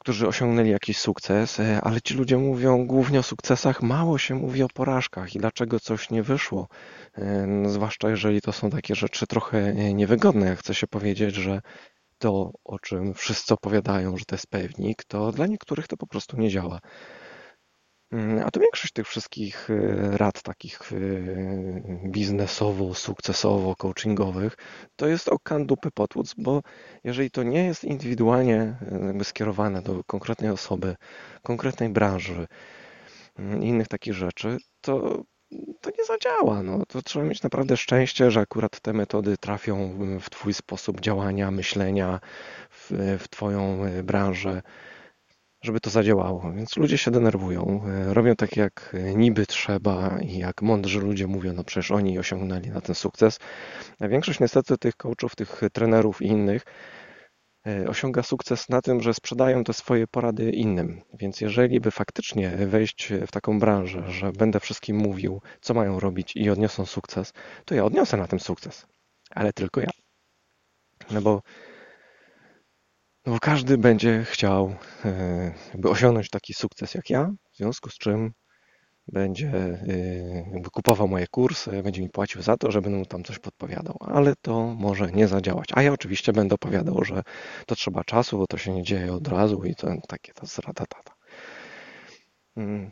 którzy 0.09 0.27
osiągnęli 0.27 0.69
jakiś 0.69 0.97
sukces, 0.97 1.59
e, 1.59 1.81
ale 1.81 2.01
ci 2.01 2.13
ludzie 2.13 2.37
mówią 2.37 2.87
głównie 2.87 3.19
o 3.19 3.23
sukcesach, 3.23 3.81
mało 3.81 4.17
się 4.17 4.35
mówi 4.35 4.63
o 4.63 4.67
porażkach 4.67 5.35
i 5.35 5.39
dlaczego 5.39 5.79
coś 5.79 6.09
nie 6.09 6.23
wyszło. 6.23 6.67
E, 7.13 7.45
no, 7.47 7.69
zwłaszcza 7.69 8.09
jeżeli 8.09 8.41
to 8.41 8.51
są 8.51 8.69
takie 8.69 8.95
rzeczy 8.95 9.27
trochę 9.27 9.57
e, 9.57 9.93
niewygodne. 9.93 10.45
Ja 10.45 10.55
chcę 10.55 10.75
się 10.75 10.87
powiedzieć, 10.87 11.35
że 11.35 11.61
to, 12.17 12.51
o 12.65 12.79
czym 12.79 13.13
wszyscy 13.13 13.53
opowiadają, 13.53 14.17
że 14.17 14.25
to 14.25 14.35
jest 14.35 14.47
pewnik, 14.47 15.03
to 15.03 15.31
dla 15.31 15.47
niektórych 15.47 15.87
to 15.87 15.97
po 15.97 16.07
prostu 16.07 16.37
nie 16.37 16.49
działa. 16.49 16.79
Mm, 18.11 18.43
a 18.45 18.51
to 18.51 18.59
większość 18.59 18.93
tych 18.93 19.07
wszystkich 19.07 19.69
y, 19.69 20.17
rad 20.17 20.41
takich 20.41 20.91
y, 20.91 21.83
biznesowo, 22.05 22.93
sukcesowo, 22.93 23.75
coachingowych, 23.75 24.57
to 24.95 25.07
jest 25.07 25.29
o 25.29 25.39
kandupy 25.39 25.91
potłuc, 25.91 26.33
bo 26.37 26.61
jeżeli 27.03 27.31
to 27.31 27.43
nie 27.43 27.65
jest 27.65 27.83
indywidualnie 27.83 28.75
y, 29.21 29.23
skierowane 29.23 29.81
do 29.81 30.03
konkretnej 30.03 30.51
osoby, 30.51 30.95
konkretnej 31.43 31.89
branży 31.89 32.47
mm, 33.39 33.63
i 33.63 33.67
innych 33.67 33.87
takich 33.87 34.13
rzeczy, 34.13 34.57
to 34.81 35.23
to 35.81 35.89
nie 35.97 36.05
zadziała. 36.05 36.63
No. 36.63 36.85
To 36.87 37.01
trzeba 37.01 37.25
mieć 37.25 37.43
naprawdę 37.43 37.77
szczęście, 37.77 38.31
że 38.31 38.39
akurat 38.39 38.79
te 38.79 38.93
metody 38.93 39.37
trafią 39.37 39.97
w 40.19 40.29
Twój 40.29 40.53
sposób 40.53 41.01
działania, 41.01 41.51
myślenia, 41.51 42.19
w, 42.69 42.91
w 43.19 43.27
Twoją 43.27 43.81
branżę 44.03 44.61
żeby 45.61 45.79
to 45.79 45.89
zadziałało. 45.89 46.51
Więc 46.55 46.77
ludzie 46.77 46.97
się 46.97 47.11
denerwują, 47.11 47.81
e, 47.87 48.13
robią 48.13 48.35
tak 48.35 48.57
jak 48.57 48.95
niby 49.15 49.45
trzeba 49.45 50.19
i 50.21 50.37
jak 50.37 50.61
mądrzy 50.61 50.99
ludzie 50.99 51.27
mówią, 51.27 51.53
no 51.53 51.63
przecież 51.63 51.91
oni 51.91 52.19
osiągnęli 52.19 52.69
na 52.69 52.81
ten 52.81 52.95
sukces. 52.95 53.39
A 53.99 54.07
większość 54.07 54.39
niestety 54.39 54.77
tych 54.77 54.95
coachów, 54.95 55.35
tych 55.35 55.61
trenerów 55.73 56.21
i 56.21 56.25
innych 56.25 56.65
e, 57.67 57.87
osiąga 57.87 58.23
sukces 58.23 58.69
na 58.69 58.81
tym, 58.81 59.01
że 59.01 59.13
sprzedają 59.13 59.63
te 59.63 59.73
swoje 59.73 60.07
porady 60.07 60.51
innym. 60.51 61.01
Więc 61.13 61.41
jeżeli 61.41 61.79
by 61.79 61.91
faktycznie 61.91 62.49
wejść 62.49 63.13
w 63.27 63.31
taką 63.31 63.59
branżę, 63.59 64.03
że 64.11 64.31
będę 64.31 64.59
wszystkim 64.59 64.97
mówił, 64.97 65.41
co 65.61 65.73
mają 65.73 65.99
robić 65.99 66.35
i 66.35 66.49
odniosą 66.49 66.85
sukces, 66.85 67.33
to 67.65 67.75
ja 67.75 67.85
odniosę 67.85 68.17
na 68.17 68.27
tym 68.27 68.39
sukces. 68.39 68.85
Ale 69.29 69.53
tylko 69.53 69.81
ja. 69.81 69.89
No 71.11 71.21
bo 71.21 71.41
no 73.25 73.37
każdy 73.41 73.77
będzie 73.77 74.23
chciał 74.23 74.75
e, 75.05 75.53
jakby 75.73 75.89
osiągnąć 75.89 76.29
taki 76.29 76.53
sukces 76.53 76.93
jak 76.93 77.09
ja, 77.09 77.31
w 77.51 77.57
związku 77.57 77.89
z 77.89 77.97
czym 77.97 78.31
będzie 79.07 79.47
e, 79.47 80.51
jakby 80.53 80.69
kupował 80.69 81.07
moje 81.07 81.27
kursy, 81.27 81.83
będzie 81.83 82.01
mi 82.01 82.09
płacił 82.09 82.41
za 82.41 82.57
to, 82.57 82.71
żebym 82.71 82.97
mu 82.97 83.05
tam 83.05 83.23
coś 83.23 83.39
podpowiadał, 83.39 83.97
ale 83.99 84.33
to 84.41 84.65
może 84.65 85.11
nie 85.11 85.27
zadziałać. 85.27 85.69
A 85.73 85.81
ja 85.81 85.93
oczywiście 85.93 86.33
będę 86.33 86.55
opowiadał, 86.55 87.03
że 87.03 87.23
to 87.65 87.75
trzeba 87.75 88.03
czasu, 88.03 88.37
bo 88.37 88.47
to 88.47 88.57
się 88.57 88.73
nie 88.73 88.83
dzieje 88.83 89.13
od 89.13 89.27
razu 89.27 89.63
i 89.63 89.75
to 89.75 89.87
takie 90.07 90.33
to 90.33 90.45
zrata 90.45 90.85
tata. 90.85 91.13
Mm. 92.57 92.91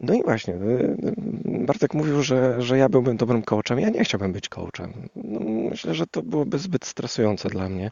No 0.00 0.14
i 0.14 0.22
właśnie, 0.22 0.54
e, 0.54 0.96
Bartek 1.66 1.94
mówił, 1.94 2.22
że, 2.22 2.62
że 2.62 2.78
ja 2.78 2.88
byłbym 2.88 3.16
dobrym 3.16 3.42
coachem. 3.42 3.80
Ja 3.80 3.88
nie 3.88 4.04
chciałbym 4.04 4.32
być 4.32 4.48
coachem. 4.48 5.08
No, 5.16 5.40
myślę, 5.70 5.94
że 5.94 6.06
to 6.06 6.22
byłoby 6.22 6.58
zbyt 6.58 6.84
stresujące 6.84 7.48
dla 7.48 7.68
mnie. 7.68 7.90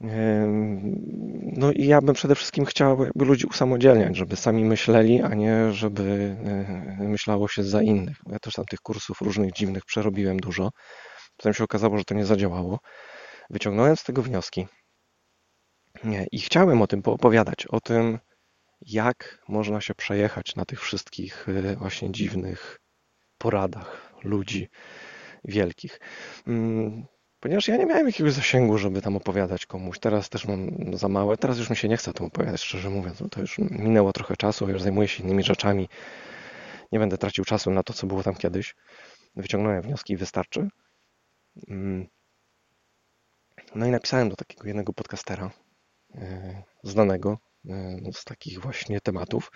No 0.00 1.72
i 1.72 1.86
ja 1.86 2.00
bym 2.00 2.14
przede 2.14 2.34
wszystkim 2.34 2.64
chciał 2.64 3.04
jakby 3.04 3.24
ludzi 3.24 3.46
usamodzielniać, 3.46 4.16
żeby 4.16 4.36
sami 4.36 4.64
myśleli, 4.64 5.22
a 5.22 5.34
nie 5.34 5.72
żeby 5.72 6.36
e, 7.00 7.08
myślało 7.08 7.48
się 7.48 7.64
za 7.64 7.82
innych. 7.82 8.16
Ja 8.26 8.38
też 8.38 8.54
tam 8.54 8.64
tych 8.64 8.80
kursów 8.80 9.20
różnych 9.20 9.52
dziwnych 9.52 9.84
przerobiłem 9.84 10.36
dużo. 10.40 10.70
Potem 11.36 11.54
się 11.54 11.64
okazało, 11.64 11.98
że 11.98 12.04
to 12.04 12.14
nie 12.14 12.26
zadziałało. 12.26 12.80
Wyciągnąłem 13.50 13.96
z 13.96 14.04
tego 14.04 14.22
wnioski 14.22 14.66
i 16.32 16.40
chciałem 16.40 16.82
o 16.82 16.86
tym 16.86 17.02
poopowiadać, 17.02 17.66
o 17.66 17.80
tym, 17.80 18.18
jak 18.80 19.38
można 19.48 19.80
się 19.80 19.94
przejechać 19.94 20.56
na 20.56 20.64
tych 20.64 20.80
wszystkich 20.80 21.48
e, 21.48 21.76
właśnie 21.76 22.12
dziwnych 22.12 22.78
poradach 23.38 24.12
ludzi 24.24 24.68
wielkich. 25.44 26.00
Ponieważ 27.40 27.68
ja 27.68 27.76
nie 27.76 27.86
miałem 27.86 28.06
jakiegoś 28.06 28.32
zasięgu, 28.32 28.78
żeby 28.78 29.02
tam 29.02 29.16
opowiadać 29.16 29.66
komuś. 29.66 29.98
Teraz 29.98 30.28
też 30.28 30.46
mam 30.46 30.70
za 30.96 31.08
małe. 31.08 31.36
Teraz 31.36 31.58
już 31.58 31.70
mi 31.70 31.76
się 31.76 31.88
nie 31.88 31.96
chce 31.96 32.12
tym 32.12 32.26
opowiadać, 32.26 32.62
szczerze 32.62 32.90
mówiąc. 32.90 33.18
to 33.30 33.40
już 33.40 33.58
minęło 33.58 34.12
trochę 34.12 34.36
czasu, 34.36 34.68
już 34.68 34.82
zajmuję 34.82 35.08
się 35.08 35.24
innymi 35.24 35.42
rzeczami. 35.42 35.88
Nie 36.92 36.98
będę 36.98 37.18
tracił 37.18 37.44
czasu 37.44 37.70
na 37.70 37.82
to, 37.82 37.92
co 37.92 38.06
było 38.06 38.22
tam 38.22 38.34
kiedyś. 38.34 38.74
Wyciągnąłem 39.36 39.82
wnioski 39.82 40.12
i 40.12 40.16
wystarczy. 40.16 40.68
Mm. 41.68 42.06
No 43.74 43.86
i 43.86 43.90
napisałem 43.90 44.28
do 44.28 44.36
takiego 44.36 44.66
jednego 44.66 44.92
podcastera 44.92 45.50
e, 46.14 46.62
znanego 46.82 47.38
e, 47.68 48.12
z 48.12 48.24
takich 48.24 48.60
właśnie 48.60 49.00
tematów. 49.00 49.50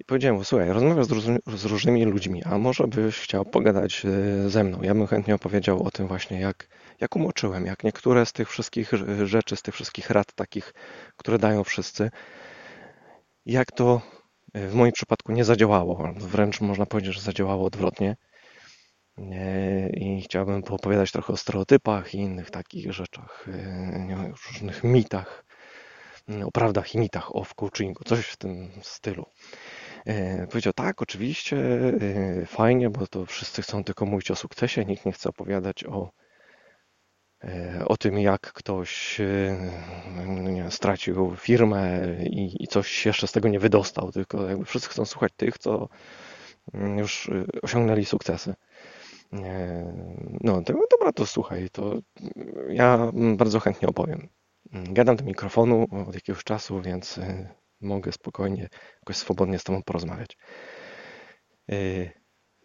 I 0.00 0.04
powiedziałem, 0.04 0.44
słuchaj, 0.44 0.68
rozmawiasz 0.68 1.06
z, 1.06 1.60
z, 1.60 1.64
różnymi 1.64 2.04
ludźmi, 2.04 2.42
a 2.44 2.58
może 2.58 2.86
byś 2.86 3.18
chciał 3.18 3.44
pogadać 3.44 4.02
e, 4.04 4.50
ze 4.50 4.64
mną. 4.64 4.82
Ja 4.82 4.94
bym 4.94 5.06
chętnie 5.06 5.34
opowiedział 5.34 5.82
o 5.82 5.90
tym 5.90 6.08
właśnie, 6.08 6.40
jak, 6.40 6.68
jak 7.00 7.16
umoczyłem, 7.16 7.66
jak 7.66 7.84
niektóre 7.84 8.26
z 8.26 8.32
tych 8.32 8.50
wszystkich 8.50 8.90
rzeczy, 9.24 9.56
z 9.56 9.62
tych 9.62 9.74
wszystkich 9.74 10.10
rad 10.10 10.32
takich, 10.34 10.74
które 11.16 11.38
dają 11.38 11.64
wszyscy, 11.64 12.10
jak 13.46 13.72
to 13.72 14.00
e, 14.54 14.68
w 14.68 14.74
moim 14.74 14.92
przypadku 14.92 15.32
nie 15.32 15.44
zadziałało. 15.44 16.14
Wręcz 16.16 16.60
można 16.60 16.86
powiedzieć, 16.86 17.14
że 17.14 17.20
zadziałało 17.20 17.66
odwrotnie. 17.66 18.16
E, 19.18 19.90
I 19.90 20.22
chciałbym 20.22 20.62
poopowiadać 20.62 21.12
trochę 21.12 21.32
o 21.32 21.36
stereotypach 21.36 22.14
i 22.14 22.18
innych 22.18 22.50
takich 22.50 22.92
rzeczach, 22.92 23.46
różnych 24.48 24.84
mitach, 24.84 25.44
o 26.44 26.50
prawdach 26.50 26.94
i 26.94 26.98
mitach 26.98 27.36
o 27.36 27.44
w 27.44 27.54
coachingu, 27.54 28.04
coś 28.04 28.26
w 28.26 28.36
tym 28.36 28.70
stylu. 28.82 29.26
E, 30.06 30.46
powiedział, 30.46 30.72
tak, 30.72 31.02
oczywiście, 31.02 31.56
e, 32.42 32.46
fajnie, 32.46 32.90
bo 32.90 33.06
to 33.06 33.26
wszyscy 33.26 33.62
chcą 33.62 33.84
tylko 33.84 34.06
mówić 34.06 34.30
o 34.30 34.36
sukcesie, 34.36 34.84
nikt 34.84 35.06
nie 35.06 35.12
chce 35.12 35.28
opowiadać 35.28 35.84
o, 35.84 36.10
e, 37.44 37.84
o 37.86 37.96
tym, 37.96 38.18
jak 38.18 38.40
ktoś 38.40 39.20
no 40.26 40.50
nie, 40.50 40.70
stracił 40.70 41.36
firmę 41.36 42.00
i, 42.24 42.64
i 42.64 42.66
coś 42.66 43.06
jeszcze 43.06 43.26
z 43.26 43.32
tego 43.32 43.48
nie 43.48 43.58
wydostał, 43.60 44.12
tylko 44.12 44.48
jakby 44.48 44.64
wszyscy 44.64 44.88
chcą 44.88 45.04
słuchać 45.04 45.32
tych, 45.36 45.58
co 45.58 45.88
mm, 46.74 46.98
już 46.98 47.30
osiągnęli 47.62 48.04
sukcesy. 48.04 48.54
No, 50.40 50.62
to, 50.62 50.74
dobra, 50.90 51.12
to 51.12 51.26
słuchaj, 51.26 51.70
to 51.70 51.98
ja 52.68 53.12
bardzo 53.36 53.60
chętnie 53.60 53.88
opowiem. 53.88 54.28
Gadam 54.72 55.16
do 55.16 55.24
mikrofonu 55.24 55.86
od 56.08 56.14
jakiegoś 56.14 56.44
czasu, 56.44 56.80
więc 56.80 57.20
mogę 57.84 58.12
spokojnie, 58.12 58.68
jakoś 59.02 59.16
swobodnie 59.16 59.58
z 59.58 59.64
tobą 59.64 59.82
porozmawiać. 59.82 60.36
E, 61.72 61.76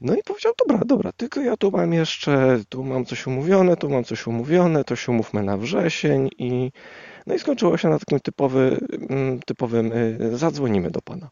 no 0.01 0.15
i 0.15 0.23
powiedział, 0.23 0.53
dobra, 0.59 0.85
dobra, 0.85 1.11
tylko 1.11 1.41
ja 1.41 1.57
tu 1.57 1.71
mam 1.71 1.93
jeszcze, 1.93 2.59
tu 2.69 2.83
mam 2.83 3.05
coś 3.05 3.27
umówione, 3.27 3.77
tu 3.77 3.89
mam 3.89 4.03
coś 4.03 4.27
umówione, 4.27 4.83
to 4.83 4.95
się 4.95 5.11
umówmy 5.11 5.43
na 5.43 5.57
wrzesień 5.57 6.29
i 6.37 6.71
no 7.27 7.35
i 7.35 7.39
skończyło 7.39 7.77
się 7.77 7.89
na 7.89 7.99
takim 7.99 8.19
typowy, 8.19 8.79
mm, 9.09 9.39
typowym 9.39 9.91
e, 9.93 10.37
zadzwonimy 10.37 10.91
do 10.91 11.01
pana. 11.01 11.29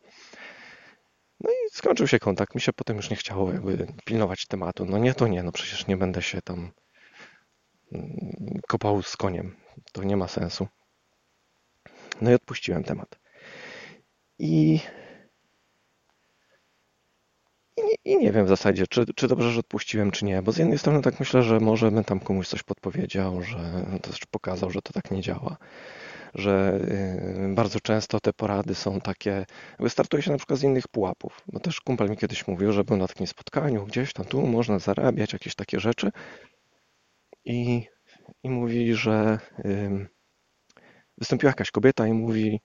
No 1.39 1.49
i 1.51 1.69
skończył 1.71 2.07
się 2.07 2.19
kontakt, 2.19 2.55
mi 2.55 2.61
się 2.61 2.73
potem 2.73 2.97
już 2.97 3.09
nie 3.09 3.15
chciało 3.15 3.51
jakby 3.51 3.87
pilnować 4.05 4.45
tematu. 4.45 4.85
No 4.85 4.97
nie, 4.97 5.13
to 5.13 5.27
nie, 5.27 5.43
no 5.43 5.51
przecież 5.51 5.87
nie 5.87 5.97
będę 5.97 6.21
się 6.21 6.41
tam 6.41 6.71
mm, 7.91 8.61
kopał 8.67 9.03
z 9.03 9.17
koniem, 9.17 9.55
to 9.91 10.03
nie 10.03 10.17
ma 10.17 10.27
sensu. 10.27 10.67
No 12.21 12.31
i 12.31 12.33
odpuściłem 12.33 12.83
temat. 12.83 13.19
I, 14.39 14.79
i, 17.77 18.11
i 18.11 18.17
nie 18.17 18.31
wiem 18.31 18.45
w 18.45 18.49
zasadzie, 18.49 18.87
czy, 18.87 19.05
czy 19.15 19.27
dobrze, 19.27 19.51
że 19.51 19.59
odpuściłem, 19.59 20.11
czy 20.11 20.25
nie, 20.25 20.41
bo 20.41 20.51
z 20.51 20.57
jednej 20.57 20.77
strony 20.77 21.01
tak 21.01 21.19
myślę, 21.19 21.43
że 21.43 21.59
może 21.59 21.91
bym 21.91 22.03
tam 22.03 22.19
komuś 22.19 22.47
coś 22.47 22.63
podpowiedział, 22.63 23.41
że 23.41 23.85
też 24.01 24.19
pokazał, 24.31 24.71
że 24.71 24.81
to 24.81 24.93
tak 24.93 25.11
nie 25.11 25.21
działa 25.21 25.57
że 26.35 26.79
y, 27.51 27.55
bardzo 27.55 27.79
często 27.79 28.19
te 28.19 28.33
porady 28.33 28.75
są 28.75 29.01
takie, 29.01 29.45
wystartuje 29.79 30.23
się 30.23 30.31
na 30.31 30.37
przykład 30.37 30.59
z 30.59 30.63
innych 30.63 30.87
pułapów, 30.87 31.41
bo 31.47 31.59
też 31.59 31.81
kumpel 31.81 32.09
mi 32.09 32.17
kiedyś 32.17 32.47
mówił, 32.47 32.71
że 32.71 32.83
był 32.83 32.97
na 32.97 33.07
takim 33.07 33.27
spotkaniu, 33.27 33.85
gdzieś 33.85 34.13
tam 34.13 34.25
tu 34.25 34.47
można 34.47 34.79
zarabiać, 34.79 35.33
jakieś 35.33 35.55
takie 35.55 35.79
rzeczy 35.79 36.11
i, 37.45 37.87
i 38.43 38.49
mówi, 38.49 38.93
że 38.93 39.39
wystąpiła 41.17 41.49
jakaś 41.49 41.71
kobieta 41.71 42.07
i 42.07 42.13
mówi, 42.13 42.61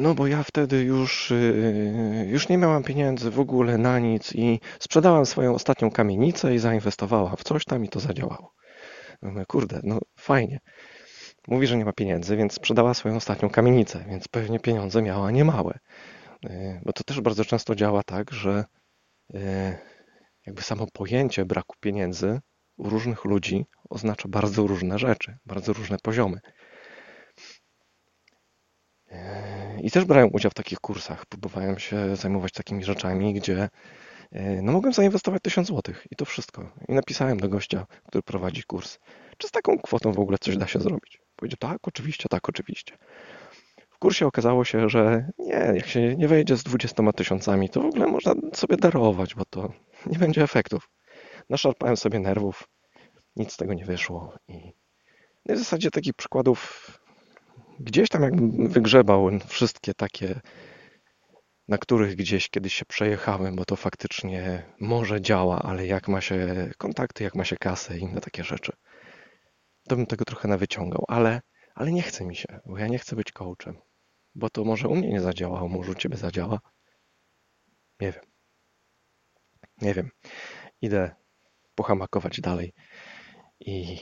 no 0.00 0.14
bo 0.14 0.26
ja 0.26 0.42
wtedy 0.42 0.82
już, 0.82 1.30
y, 1.30 2.26
już 2.28 2.48
nie 2.48 2.58
miałam 2.58 2.82
pieniędzy 2.82 3.30
w 3.30 3.40
ogóle 3.40 3.78
na 3.78 3.98
nic 3.98 4.34
i 4.34 4.60
sprzedałam 4.78 5.26
swoją 5.26 5.54
ostatnią 5.54 5.90
kamienicę 5.90 6.54
i 6.54 6.58
zainwestowałam 6.58 7.36
w 7.36 7.44
coś 7.44 7.64
tam 7.64 7.84
i 7.84 7.88
to 7.88 8.00
zadziałało. 8.00 8.54
No 9.22 9.46
kurde, 9.46 9.80
no 9.82 9.98
fajnie. 10.16 10.60
Mówi, 11.48 11.66
że 11.66 11.76
nie 11.76 11.84
ma 11.84 11.92
pieniędzy, 11.92 12.36
więc 12.36 12.52
sprzedała 12.52 12.94
swoją 12.94 13.16
ostatnią 13.16 13.50
kamienicę, 13.50 14.04
więc 14.08 14.28
pewnie 14.28 14.60
pieniądze 14.60 15.02
miała 15.02 15.30
niemałe. 15.30 15.78
Y, 16.46 16.80
bo 16.84 16.92
to 16.92 17.04
też 17.04 17.20
bardzo 17.20 17.44
często 17.44 17.74
działa 17.74 18.02
tak, 18.02 18.32
że 18.32 18.64
y, 19.34 19.38
jakby 20.46 20.62
samo 20.62 20.86
pojęcie 20.92 21.44
braku 21.44 21.76
pieniędzy 21.80 22.40
u 22.76 22.90
różnych 22.90 23.24
ludzi 23.24 23.66
oznacza 23.90 24.28
bardzo 24.28 24.66
różne 24.66 24.98
rzeczy, 24.98 25.36
bardzo 25.46 25.72
różne 25.72 25.96
poziomy. 26.02 26.40
I 29.82 29.90
też 29.90 30.04
brałem 30.04 30.28
udział 30.32 30.50
w 30.50 30.54
takich 30.54 30.80
kursach. 30.80 31.26
Próbowałem 31.26 31.78
się 31.78 32.16
zajmować 32.16 32.52
takimi 32.52 32.84
rzeczami, 32.84 33.34
gdzie 33.34 33.68
e, 34.32 34.62
no 34.62 34.72
mogłem 34.72 34.92
zainwestować 34.92 35.42
1000 35.42 35.68
zł 35.68 35.94
i 36.10 36.16
to 36.16 36.24
wszystko. 36.24 36.70
I 36.88 36.92
napisałem 36.94 37.40
do 37.40 37.48
gościa, 37.48 37.86
który 38.06 38.22
prowadzi 38.22 38.62
kurs, 38.62 38.98
czy 39.38 39.48
z 39.48 39.50
taką 39.50 39.78
kwotą 39.78 40.12
w 40.12 40.18
ogóle 40.18 40.38
coś 40.40 40.56
da 40.56 40.66
się 40.66 40.80
zrobić. 40.80 41.20
Powiedział, 41.36 41.56
tak, 41.70 41.78
oczywiście, 41.82 42.28
tak, 42.30 42.48
oczywiście. 42.48 42.96
W 43.90 43.98
kursie 43.98 44.26
okazało 44.26 44.64
się, 44.64 44.88
że 44.88 45.30
nie, 45.38 45.72
jak 45.74 45.86
się 45.86 46.16
nie 46.16 46.28
wejdzie 46.28 46.56
z 46.56 46.62
20 46.62 47.12
tysiącami, 47.12 47.70
to 47.70 47.80
w 47.80 47.86
ogóle 47.86 48.06
można 48.06 48.34
sobie 48.54 48.76
darować, 48.76 49.34
bo 49.34 49.44
to 49.44 49.72
nie 50.06 50.18
będzie 50.18 50.42
efektów. 50.42 50.90
Naszarpałem 51.48 51.96
sobie 51.96 52.18
nerwów, 52.18 52.68
nic 53.36 53.52
z 53.52 53.56
tego 53.56 53.74
nie 53.74 53.84
wyszło 53.84 54.34
i 54.48 54.72
no 55.46 55.54
w 55.54 55.58
zasadzie 55.58 55.90
takich 55.90 56.14
przykładów 56.14 56.99
gdzieś 57.80 58.08
tam 58.08 58.22
jakbym 58.22 58.68
wygrzebał 58.68 59.30
wszystkie 59.46 59.94
takie, 59.94 60.40
na 61.68 61.78
których 61.78 62.16
gdzieś 62.16 62.48
kiedyś 62.50 62.74
się 62.74 62.84
przejechałem, 62.84 63.56
bo 63.56 63.64
to 63.64 63.76
faktycznie 63.76 64.62
może 64.80 65.20
działa, 65.20 65.62
ale 65.62 65.86
jak 65.86 66.08
ma 66.08 66.20
się 66.20 66.70
kontakty, 66.78 67.24
jak 67.24 67.34
ma 67.34 67.44
się 67.44 67.56
kasę 67.56 67.98
i 67.98 68.02
inne 68.02 68.20
takie 68.20 68.44
rzeczy, 68.44 68.72
to 69.88 69.96
bym 69.96 70.06
tego 70.06 70.24
trochę 70.24 70.48
nawyciągał, 70.48 71.04
ale, 71.08 71.40
ale 71.74 71.92
nie 71.92 72.02
chce 72.02 72.24
mi 72.24 72.36
się, 72.36 72.60
bo 72.66 72.78
ja 72.78 72.86
nie 72.86 72.98
chcę 72.98 73.16
być 73.16 73.32
coachem, 73.32 73.78
bo 74.34 74.50
to 74.50 74.64
może 74.64 74.88
u 74.88 74.96
mnie 74.96 75.08
nie 75.08 75.20
zadziała, 75.20 75.60
a 75.60 75.68
może 75.68 75.90
u 75.90 75.94
ciebie 75.94 76.16
zadziała. 76.16 76.60
Nie 78.00 78.12
wiem. 78.12 78.24
Nie 79.82 79.94
wiem. 79.94 80.10
Idę 80.80 81.14
pohamakować 81.74 82.40
dalej 82.40 82.72
i 83.60 83.98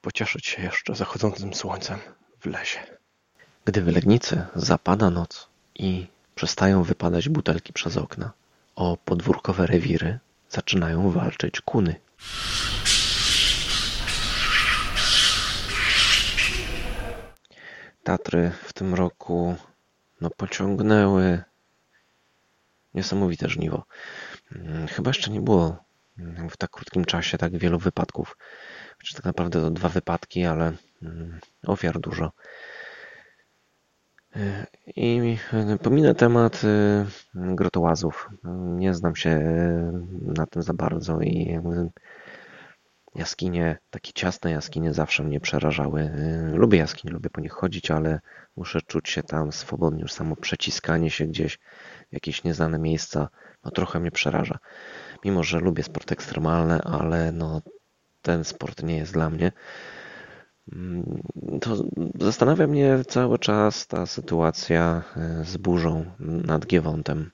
pocieszyć 0.00 0.46
się 0.46 0.62
jeszcze 0.62 0.94
zachodzącym 0.94 1.54
słońcem 1.54 1.98
w 2.40 2.46
lesie. 2.46 2.80
Gdy 3.64 3.82
w 3.82 3.88
Legnicy 3.88 4.46
zapada 4.54 5.10
noc 5.10 5.48
i 5.74 6.06
przestają 6.34 6.82
wypadać 6.82 7.28
butelki 7.28 7.72
przez 7.72 7.96
okna, 7.96 8.32
o 8.76 8.96
podwórkowe 9.04 9.66
rewiry 9.66 10.18
zaczynają 10.48 11.10
walczyć 11.10 11.60
kuny. 11.60 11.96
Tatry 18.04 18.52
w 18.64 18.72
tym 18.72 18.94
roku 18.94 19.56
no, 20.20 20.30
pociągnęły 20.30 21.42
niesamowite 22.94 23.48
żniwo. 23.48 23.84
Mm, 24.52 24.88
chyba 24.88 25.10
jeszcze 25.10 25.30
nie 25.30 25.40
było 25.40 25.84
w 26.50 26.56
tak 26.56 26.70
krótkim 26.70 27.04
czasie 27.04 27.38
tak 27.38 27.58
wielu 27.58 27.78
wypadków. 27.78 28.36
Czy 29.04 29.14
tak 29.14 29.24
naprawdę 29.24 29.60
to 29.60 29.70
dwa 29.70 29.88
wypadki, 29.88 30.44
ale 30.44 30.72
mm, 31.02 31.40
ofiar 31.66 32.00
dużo. 32.00 32.32
E, 34.36 34.66
I 34.96 35.38
pominę 35.82 36.14
temat 36.14 36.64
y, 36.64 37.06
grotołazów. 37.34 38.28
Nie 38.76 38.94
znam 38.94 39.16
się 39.16 39.40
na 40.22 40.46
tym 40.46 40.62
za 40.62 40.74
bardzo 40.74 41.20
i 41.20 41.60
jaskinie, 43.14 43.78
takie 43.90 44.12
ciasne 44.12 44.50
jaskinie 44.50 44.94
zawsze 44.94 45.22
mnie 45.22 45.40
przerażały. 45.40 46.10
Lubię 46.52 46.78
jaskinie, 46.78 47.14
lubię 47.14 47.30
po 47.30 47.40
nich 47.40 47.52
chodzić, 47.52 47.90
ale 47.90 48.20
muszę 48.56 48.82
czuć 48.82 49.08
się 49.08 49.22
tam 49.22 49.52
swobodnie. 49.52 50.02
Już 50.02 50.12
samo 50.12 50.36
przeciskanie 50.36 51.10
się 51.10 51.26
gdzieś 51.26 51.58
w 52.10 52.12
jakieś 52.12 52.44
nieznane 52.44 52.78
miejsca, 52.78 53.28
no 53.64 53.70
trochę 53.70 54.00
mnie 54.00 54.10
przeraża. 54.10 54.58
Mimo, 55.24 55.42
że 55.42 55.60
lubię 55.60 55.82
sporty 55.82 56.14
ekstremalne, 56.14 56.82
ale 56.82 57.32
no 57.32 57.62
ten 58.26 58.44
sport 58.44 58.82
nie 58.82 58.96
jest 58.96 59.12
dla 59.12 59.30
mnie. 59.30 59.52
Mm, 60.72 61.22
to 61.60 61.84
zastanawia 62.20 62.66
mnie 62.66 62.98
cały 63.08 63.38
czas 63.38 63.86
ta 63.86 64.06
sytuacja 64.06 65.02
e, 65.16 65.44
z 65.44 65.56
burzą 65.56 66.04
nad 66.18 66.66
Giewontem. 66.66 67.30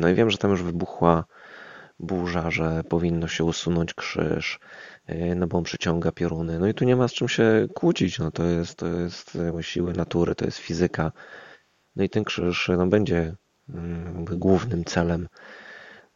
No 0.00 0.08
i 0.08 0.14
wiem, 0.14 0.30
że 0.30 0.38
tam 0.38 0.50
już 0.50 0.62
wybuchła 0.62 1.24
burza, 2.00 2.50
że 2.50 2.84
powinno 2.84 3.28
się 3.28 3.44
usunąć 3.44 3.94
krzyż, 3.94 4.60
e, 5.06 5.34
no 5.34 5.46
bo 5.46 5.58
on 5.58 5.64
przyciąga 5.64 6.12
pioruny. 6.12 6.58
No 6.58 6.66
i 6.66 6.74
tu 6.74 6.84
nie 6.84 6.96
ma 6.96 7.08
z 7.08 7.12
czym 7.12 7.28
się 7.28 7.68
kłócić, 7.74 8.18
no 8.18 8.30
to 8.30 8.44
jest, 8.44 8.78
to 8.78 8.86
jest 8.86 9.36
siły 9.60 9.92
natury, 9.92 10.34
to 10.34 10.44
jest 10.44 10.58
fizyka. 10.58 11.12
No 11.96 12.04
i 12.04 12.08
ten 12.08 12.24
krzyż 12.24 12.70
no, 12.78 12.86
będzie 12.86 13.34
mm, 13.68 14.24
głównym 14.24 14.84
celem 14.84 15.28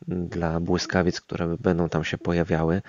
dla 0.08 0.60
błyskawic, 0.60 1.20
które 1.20 1.56
będą 1.60 1.88
tam 1.88 2.04
się 2.04 2.18
pojawiały. 2.18 2.82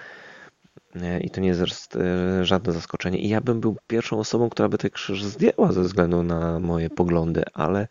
I 1.21 1.29
to 1.29 1.41
nie 1.41 1.47
jest 1.47 1.95
e, 1.95 2.45
żadne 2.45 2.73
zaskoczenie. 2.73 3.19
I 3.19 3.29
ja 3.29 3.41
bym 3.41 3.61
był 3.61 3.77
pierwszą 3.87 4.19
osobą, 4.19 4.49
która 4.49 4.69
by 4.69 4.77
ten 4.77 4.91
krzyż 4.91 5.23
zdjęła 5.23 5.71
ze 5.71 5.81
względu 5.81 6.23
na 6.23 6.59
moje 6.59 6.89
poglądy, 6.89 7.43
ale 7.53 7.87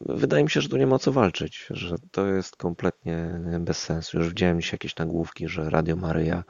wydaje 0.00 0.44
mi 0.44 0.50
się, 0.50 0.60
że 0.60 0.68
tu 0.68 0.76
nie 0.76 0.86
ma 0.86 0.98
co 0.98 1.12
walczyć, 1.12 1.66
że 1.70 1.96
to 2.10 2.26
jest 2.26 2.56
kompletnie 2.56 3.40
bez 3.60 3.78
sensu. 3.78 4.18
Już 4.18 4.28
widziałem 4.28 4.60
dzisiaj 4.60 4.74
jakieś 4.74 4.96
nagłówki, 4.96 5.48
że 5.48 5.70
Radio 5.70 5.96
Maryja 5.96 6.44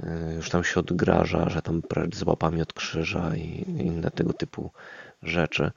e, 0.00 0.34
już 0.34 0.50
tam 0.50 0.64
się 0.64 0.80
odgraża, 0.80 1.48
że 1.48 1.62
tam 1.62 1.82
z 2.12 2.22
łapami 2.22 2.62
od 2.62 2.72
krzyża 2.72 3.36
i 3.36 3.64
inne 3.68 4.10
tego 4.10 4.32
typu 4.32 4.70
rzeczy. 5.22 5.70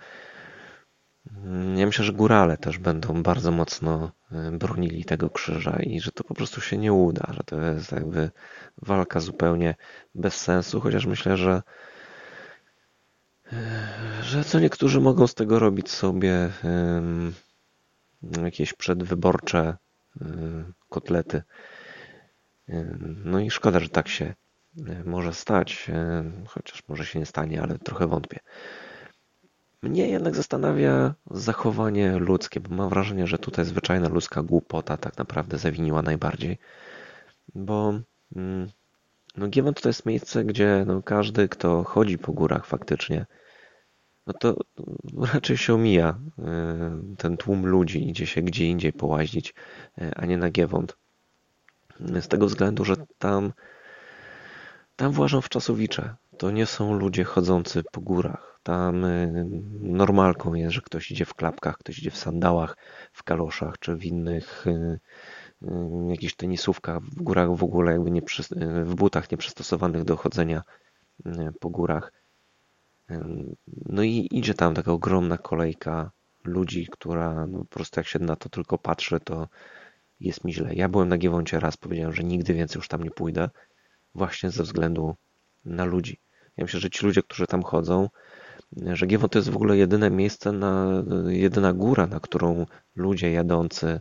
Ja 1.75 1.85
myślę, 1.85 2.05
że 2.05 2.13
górale 2.13 2.57
też 2.57 2.77
będą 2.77 3.23
bardzo 3.23 3.51
mocno 3.51 4.11
e, 4.31 4.51
bronili 4.51 5.05
tego 5.05 5.29
krzyża 5.29 5.77
i 5.79 5.99
że 5.99 6.11
to 6.11 6.23
po 6.23 6.33
prostu 6.33 6.61
się 6.61 6.77
nie 6.77 6.93
uda, 6.93 7.33
że 7.33 7.43
to 7.45 7.61
jest 7.61 7.91
jakby 7.91 8.31
walka 8.81 9.19
zupełnie 9.19 9.75
bez 10.15 10.35
sensu, 10.35 10.81
chociaż 10.81 11.05
myślę, 11.05 11.37
że 11.37 11.63
e, 13.53 13.87
że 14.21 14.43
co 14.43 14.59
niektórzy 14.59 15.01
mogą 15.01 15.27
z 15.27 15.33
tego 15.33 15.59
robić 15.59 15.91
sobie 15.91 16.49
jakieś 18.43 18.73
przedwyborcze 18.73 19.77
e, 20.21 20.25
kotlety. 20.89 21.43
No 23.25 23.39
i 23.39 23.51
szkoda, 23.51 23.79
że 23.79 23.89
tak 23.89 24.07
się 24.07 24.33
może 25.05 25.33
stać, 25.33 25.87
chociaż 26.47 26.83
może 26.87 27.05
się 27.05 27.19
nie 27.19 27.25
stanie, 27.25 27.61
ale 27.61 27.79
trochę 27.79 28.07
wątpię. 28.07 28.39
Mnie 29.81 30.07
jednak 30.07 30.35
zastanawia 30.35 31.13
zachowanie 31.31 32.17
ludzkie, 32.19 32.59
bo 32.59 32.75
mam 32.75 32.89
wrażenie, 32.89 33.27
że 33.27 33.37
tutaj 33.37 33.65
zwyczajna 33.65 34.09
ludzka 34.09 34.43
głupota 34.43 34.97
tak 34.97 35.17
naprawdę 35.17 35.57
zawiniła 35.57 36.01
najbardziej. 36.01 36.57
Bo 37.55 37.99
mm, 38.35 38.67
no 39.37 39.47
Giewont 39.47 39.81
to 39.81 39.89
jest 39.89 40.05
miejsce, 40.05 40.45
gdzie 40.45 40.83
no, 40.87 41.01
każdy, 41.01 41.49
kto 41.49 41.83
chodzi 41.83 42.17
po 42.17 42.33
górach 42.33 42.65
faktycznie, 42.65 43.25
no 44.27 44.33
to 44.33 44.55
raczej 45.33 45.57
się 45.57 45.73
omija 45.73 46.19
y, 46.39 47.15
ten 47.17 47.37
tłum 47.37 47.65
ludzi, 47.65 48.09
idzie 48.09 48.25
się 48.25 48.41
gdzie 48.41 48.65
indziej 48.65 48.93
połazić, 48.93 49.53
y, 50.01 50.11
a 50.15 50.25
nie 50.25 50.37
na 50.37 50.49
Giewont. 50.49 50.97
Z 51.99 52.27
tego 52.27 52.45
względu, 52.45 52.85
że 52.85 52.95
tam 53.17 53.53
tam 54.97 55.11
włażą 55.11 55.41
wczasowicze. 55.41 56.15
To 56.37 56.51
nie 56.51 56.65
są 56.65 56.93
ludzie 56.93 57.23
chodzący 57.23 57.83
po 57.91 58.01
górach. 58.01 58.56
Tam 58.67 59.05
y, 59.05 59.45
normalką 59.81 60.53
jest, 60.53 60.73
że 60.73 60.81
ktoś 60.81 61.11
idzie 61.11 61.25
w 61.25 61.33
klapkach, 61.33 61.77
ktoś 61.77 61.99
idzie 61.99 62.11
w 62.11 62.17
sandałach, 62.17 62.77
w 63.13 63.23
kaloszach 63.23 63.79
czy 63.79 63.95
w 63.95 64.05
innych 64.05 64.67
y, 64.67 64.99
y, 65.63 65.67
jakichś 66.09 66.35
tenisówkach 66.35 67.03
w 67.03 67.23
górach 67.23 67.55
w 67.55 67.63
ogóle 67.63 67.91
jakby 67.91 68.11
nie 68.11 68.21
przy, 68.21 68.43
w 68.85 68.95
butach 68.95 69.31
nieprzystosowanych 69.31 70.03
do 70.03 70.17
chodzenia 70.17 70.61
po 71.59 71.69
górach. 71.69 72.13
No 73.85 74.03
i 74.03 74.27
idzie 74.31 74.53
tam 74.53 74.73
taka 74.73 74.91
ogromna 74.91 75.37
kolejka 75.37 76.11
ludzi, 76.43 76.87
która 76.91 77.47
no, 77.47 77.59
po 77.59 77.65
prostu 77.65 77.99
jak 77.99 78.07
się 78.07 78.19
na 78.19 78.35
to 78.35 78.49
tylko 78.49 78.77
patrzy, 78.77 79.19
to 79.19 79.47
jest 80.19 80.43
mi 80.43 80.53
źle. 80.53 80.75
Ja 80.75 80.89
byłem 80.89 81.09
na 81.09 81.17
Giewoncie 81.17 81.59
raz, 81.59 81.77
powiedziałem, 81.77 82.13
że 82.13 82.23
nigdy 82.23 82.53
więcej 82.53 82.79
już 82.79 82.87
tam 82.87 83.03
nie 83.03 83.11
pójdę, 83.11 83.49
właśnie 84.15 84.49
ze 84.49 84.63
względu 84.63 85.15
na 85.65 85.85
ludzi. 85.85 86.19
Ja 86.57 86.63
myślę, 86.63 86.79
że 86.79 86.89
ci 86.89 87.05
ludzie, 87.05 87.23
którzy 87.23 87.47
tam 87.47 87.63
chodzą, 87.63 88.09
że 88.93 89.07
Giewont 89.07 89.33
to 89.33 89.39
jest 89.39 89.49
w 89.49 89.55
ogóle 89.55 89.77
jedyne 89.77 90.11
miejsce, 90.11 90.51
na, 90.51 91.03
jedyna 91.27 91.73
góra, 91.73 92.07
na 92.07 92.19
którą 92.19 92.65
ludzie 92.95 93.31
jadący 93.31 93.99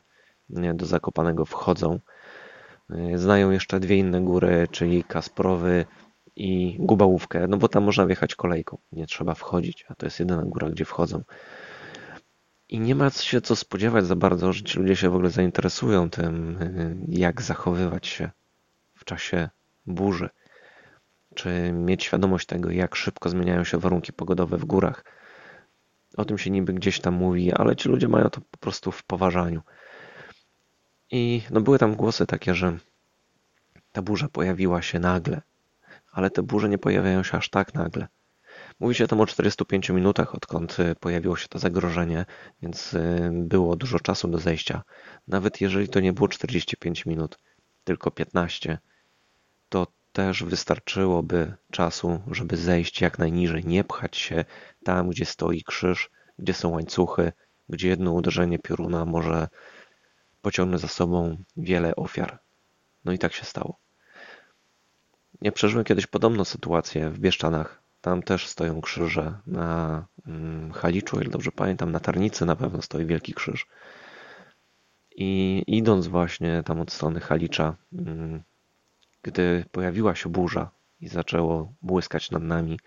do 0.49 0.87
Zakopanego 0.87 1.45
wchodzą. 1.45 2.01
Znają 3.15 3.51
jeszcze 3.51 3.81
dwie 3.81 3.97
inne 3.97 4.21
góry, 4.21 4.69
czyli 4.71 5.05
Kasprowy 5.05 5.85
i 6.37 6.77
Gubałówkę, 6.79 7.47
no 7.49 7.57
bo 7.57 7.69
tam 7.69 7.85
można 7.85 8.07
wjechać 8.07 8.35
kolejką, 8.35 8.79
nie 8.93 9.07
trzeba 9.07 9.35
wchodzić, 9.35 9.85
a 9.89 9.95
to 9.95 10.07
jest 10.07 10.21
jedyna 10.21 10.43
góra, 10.43 10.71
gdzie 10.71 10.85
wchodzą. 10.85 11.23
I 12.69 12.81
nie 12.81 12.95
ma 12.95 13.11
się 13.11 13.41
co 13.41 13.57
spodziewać 13.57 14.07
za 14.07 14.17
bardzo, 14.17 14.53
że 14.53 14.63
ci 14.63 14.79
ludzie 14.79 14.97
się 14.97 15.11
w 15.11 15.15
ogóle 15.15 15.31
zainteresują 15.31 16.11
tym, 16.11 16.59
jak 17.09 17.43
zachowywać 17.43 18.07
się 18.07 18.31
w 18.95 19.05
czasie 19.05 19.49
burzy. 19.87 20.29
Czy 21.37 21.73
mieć 21.73 22.05
świadomość 22.05 22.47
tego, 22.47 22.71
jak 22.71 22.97
szybko 22.97 23.29
zmieniają 23.29 23.65
się 23.65 23.79
warunki 23.79 24.13
pogodowe 24.13 24.59
w 24.59 24.65
górach. 24.65 25.05
O 26.17 26.25
tym 26.25 26.39
się 26.39 26.51
niby 26.51 26.73
gdzieś 26.73 27.01
tam 27.01 27.15
mówi, 27.15 27.53
ale 27.53 27.77
ci 27.77 27.89
ludzie 27.89 28.09
mają 28.09 28.31
to 28.31 28.41
po 28.41 28.59
prostu 28.59 28.93
w 28.93 29.05
poważaniu. 29.05 29.63
I 31.11 31.43
no 31.51 31.61
były 31.61 31.79
tam 31.79 31.95
głosy 31.97 32.27
takie, 32.27 32.55
że 32.55 32.79
ta 33.93 34.03
burza 34.03 34.29
pojawiła 34.29 34.83
się 34.83 34.99
nagle, 34.99 35.43
ale 36.13 36.31
te 36.31 36.43
burze 36.43 36.69
nie 36.69 36.79
pojawiają 36.79 37.23
się 37.23 37.39
aż 37.39 37.51
tak 37.51 37.75
nagle. 37.75 38.09
Mówi 38.81 38.95
się 38.95 39.07
tam 39.07 39.21
o 39.21 39.27
45 39.27 39.91
minutach, 39.91 40.35
odkąd 40.35 40.81
y, 40.81 40.95
pojawiło 40.95 41.37
się 41.37 41.49
to 41.49 41.59
zagrożenie, 41.59 42.25
więc 42.63 42.95
y, 42.95 43.31
było 43.33 43.77
dużo 43.77 44.01
czasu 44.01 44.29
do 44.29 44.39
zejścia. 44.39 44.83
Nawet 45.29 45.61
jeżeli 45.61 45.89
to 45.89 46.01
nie 46.01 46.13
było 46.13 46.29
45 46.29 47.07
minut, 47.07 47.39
tylko 47.85 48.11
15, 48.11 48.79
to 48.79 48.96
też 50.17 50.45
wystarczyłoby 50.45 51.55
czasu, 51.71 52.21
żeby 52.31 52.57
zejść 52.57 53.01
jak 53.01 53.19
najniżej, 53.19 53.65
nie 53.65 53.85
pchać 53.85 54.17
się 54.17 54.45
tam, 54.85 55.09
gdzie 55.09 55.25
stoi 55.25 55.63
krzyż, 55.63 56.11
gdzie 56.39 56.55
są 56.55 56.69
łańcuchy, 56.69 57.33
gdzie 57.69 57.89
jedno 57.89 58.13
uderzenie 58.13 58.59
pioruna 58.59 59.05
może 59.05 59.49
pociągnąć 60.43 60.83
za 60.83 60.89
sobą 60.89 61.37
wiele 61.57 61.97
ofiar. 61.97 62.39
No 63.05 63.13
i 63.13 63.19
tak 63.19 63.33
się 63.33 63.45
stało. 63.45 63.79
Ja 65.43 65.53
przeżyłem 65.53 65.85
kiedyś 65.85 66.07
podobną 66.07 66.45
sytuację 66.45 67.11
w 67.11 67.19
Bieszczanach. 67.19 67.83
Tam 68.01 68.23
też 68.23 68.47
stoją 68.47 68.81
krzyże. 68.81 69.39
Na 69.47 70.07
mm, 70.27 70.73
Haliczu, 70.73 71.19
jak 71.19 71.29
dobrze 71.29 71.53
pamiętam, 71.53 71.93
na 71.93 72.01
Tarnicy 72.01 72.47
na 72.47 72.57
pewno 72.57 72.83
stoi 72.83 73.07
wielki 73.07 73.35
krzyż. 73.35 73.67
I 75.17 75.63
idąc 75.67 76.07
właśnie 76.07 76.63
tam 76.63 76.81
od 76.81 76.93
strony 76.93 77.21
Halicza, 77.21 77.77
mm, 77.93 78.43
gdy 79.27 79.65
pojawiła 79.73 80.15
się 80.15 80.29
burza 80.29 80.71
i 81.01 81.09
zaczęło 81.09 81.73
błyskać 81.83 82.31
nad 82.31 82.43
nami, 82.43 82.81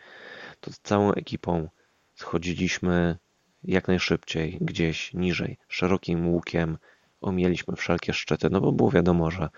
to 0.60 0.74
z 0.74 0.80
całą 0.80 1.12
ekipą 1.12 1.70
schodziliśmy 2.16 3.18
jak 3.64 3.88
najszybciej 3.88 4.58
gdzieś 4.62 5.14
niżej, 5.14 5.58
szerokim 5.68 6.28
łukiem, 6.28 6.78
omieliśmy 7.22 7.76
wszelkie 7.76 8.14
szczyty, 8.14 8.50
no 8.50 8.62
bo 8.62 8.72
było 8.72 8.92
wiadomo, 8.92 9.32
że 9.32 9.50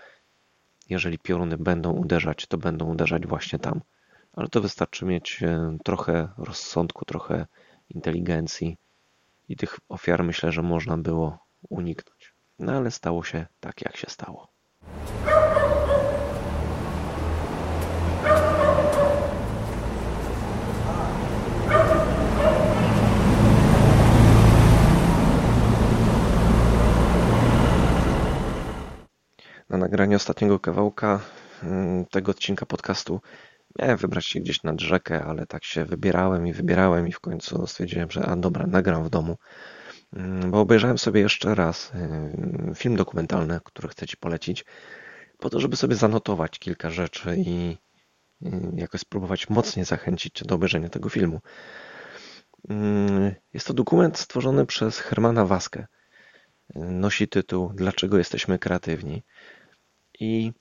jeżeli 0.88 1.18
pioruny 1.18 1.58
będą 1.58 1.92
uderzać, 1.92 2.46
to 2.46 2.58
będą 2.58 2.84
uderzać 2.86 3.26
właśnie 3.26 3.58
tam. 3.58 3.80
Ale 4.32 4.48
to 4.48 4.60
wystarczy 4.60 5.04
mieć 5.04 5.42
e, 5.42 5.76
trochę 5.84 6.28
rozsądku, 6.38 7.04
trochę 7.04 7.46
inteligencji 7.88 8.76
i 9.48 9.56
tych 9.56 9.78
ofiar 9.88 10.24
myślę, 10.24 10.52
że 10.52 10.62
można 10.62 10.98
było 10.98 11.38
uniknąć. 11.68 12.34
No 12.58 12.72
ale 12.72 12.90
stało 12.90 13.24
się 13.24 13.46
tak, 13.60 13.82
jak 13.82 13.96
się 13.96 14.06
stało. 14.10 14.52
Nagranie 29.92 30.16
ostatniego 30.16 30.58
kawałka 30.60 31.20
mm, 31.62 32.06
tego 32.06 32.30
odcinka 32.30 32.66
podcastu 32.66 33.20
miałem 33.78 33.96
wybrać 33.96 34.26
się 34.26 34.40
gdzieś 34.40 34.62
nad 34.62 34.80
rzekę, 34.80 35.24
ale 35.24 35.46
tak 35.46 35.64
się 35.64 35.84
wybierałem 35.84 36.46
i 36.46 36.52
wybierałem 36.52 37.08
i 37.08 37.12
w 37.12 37.20
końcu 37.20 37.66
stwierdziłem, 37.66 38.10
że 38.10 38.26
a 38.26 38.36
dobra, 38.36 38.66
nagram 38.66 39.04
w 39.04 39.10
domu. 39.10 39.36
Mm, 40.12 40.50
bo 40.50 40.60
obejrzałem 40.60 40.98
sobie 40.98 41.20
jeszcze 41.20 41.54
raz 41.54 41.92
y, 42.70 42.74
film 42.74 42.96
dokumentalny, 42.96 43.60
który 43.64 43.88
chcę 43.88 44.06
Ci 44.06 44.16
polecić, 44.16 44.64
po 45.38 45.50
to, 45.50 45.60
żeby 45.60 45.76
sobie 45.76 45.96
zanotować 45.96 46.58
kilka 46.58 46.90
rzeczy 46.90 47.36
i 47.38 47.76
jakoś 48.76 49.00
spróbować 49.00 49.50
mocniej 49.50 49.84
zachęcić 49.84 50.34
Cię 50.34 50.44
do 50.44 50.54
obejrzenia 50.54 50.88
tego 50.88 51.08
filmu. 51.08 51.40
Mm, 52.68 53.34
jest 53.54 53.66
to 53.66 53.74
dokument 53.74 54.18
stworzony 54.18 54.66
przez 54.66 54.98
Hermana 54.98 55.44
Waskę. 55.44 55.86
Nosi 56.74 57.28
tytuł 57.28 57.72
Dlaczego 57.74 58.18
jesteśmy 58.18 58.58
kreatywni? 58.58 59.22
I 60.22 60.52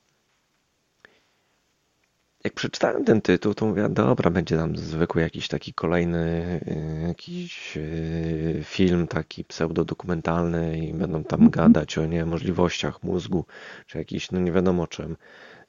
jak 2.43 2.54
przeczytałem 2.54 3.06
ten 3.06 3.21
tytuł, 3.21 3.54
to 3.54 3.65
mówię, 3.65 3.89
dobra, 3.89 4.30
będzie 4.30 4.58
tam 4.58 4.78
zwykły 4.78 5.21
jakiś 5.21 5.47
taki 5.47 5.74
kolejny 5.74 6.60
y, 6.67 7.08
jakiś 7.08 7.78
y, 7.78 8.62
film 8.63 9.08
taki 9.08 9.43
pseudodokumentalny 9.43 10.80
i 10.80 10.93
będą 10.93 11.24
tam 11.24 11.41
mhm. 11.41 11.52
gadać 11.52 11.97
o 11.97 12.06
nie 12.06 12.26
możliwościach 12.26 13.04
mózgu, 13.04 13.45
czy 13.88 13.97
jakiś, 13.97 14.32
no 14.32 14.39
nie 14.39 14.52
wiadomo 14.52 14.88
czym. 14.88 15.17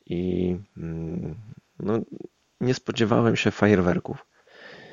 I 0.07 0.57
mm, 0.77 1.35
no, 1.79 1.99
nie 2.61 2.75
spodziewałem 2.75 3.37
się 3.37 3.51
fajerwerków. 3.51 4.27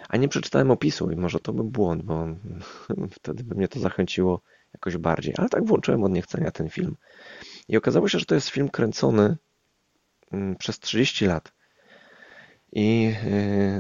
A 0.10 0.18
nie 0.18 0.28
przeczytałem 0.28 0.72
opisu 0.72 1.12
i 1.12 1.16
może 1.16 1.40
to 1.40 1.54
był 1.54 1.66
błąd, 1.66 2.04
bo 2.04 2.28
wtedy 3.18 3.44
by 3.44 3.56
mnie 3.56 3.68
to 3.68 3.80
zachęciło 3.80 4.42
jakoś 4.74 4.98
bardziej. 4.98 5.34
Ale 5.38 5.50
tak 5.50 5.66
włączyłem 5.66 6.04
od 6.04 6.12
niechcenia 6.12 6.52
ten 6.52 6.70
film. 6.70 6.96
I 7.70 7.78
okazało 7.78 8.10
się, 8.10 8.20
że 8.20 8.26
to 8.26 8.36
jest 8.36 8.50
film 8.50 8.70
kręcony 8.70 9.38
mm, 10.32 10.56
przez 10.56 10.80
30 10.80 11.26
lat. 11.26 11.52
I 12.72 13.14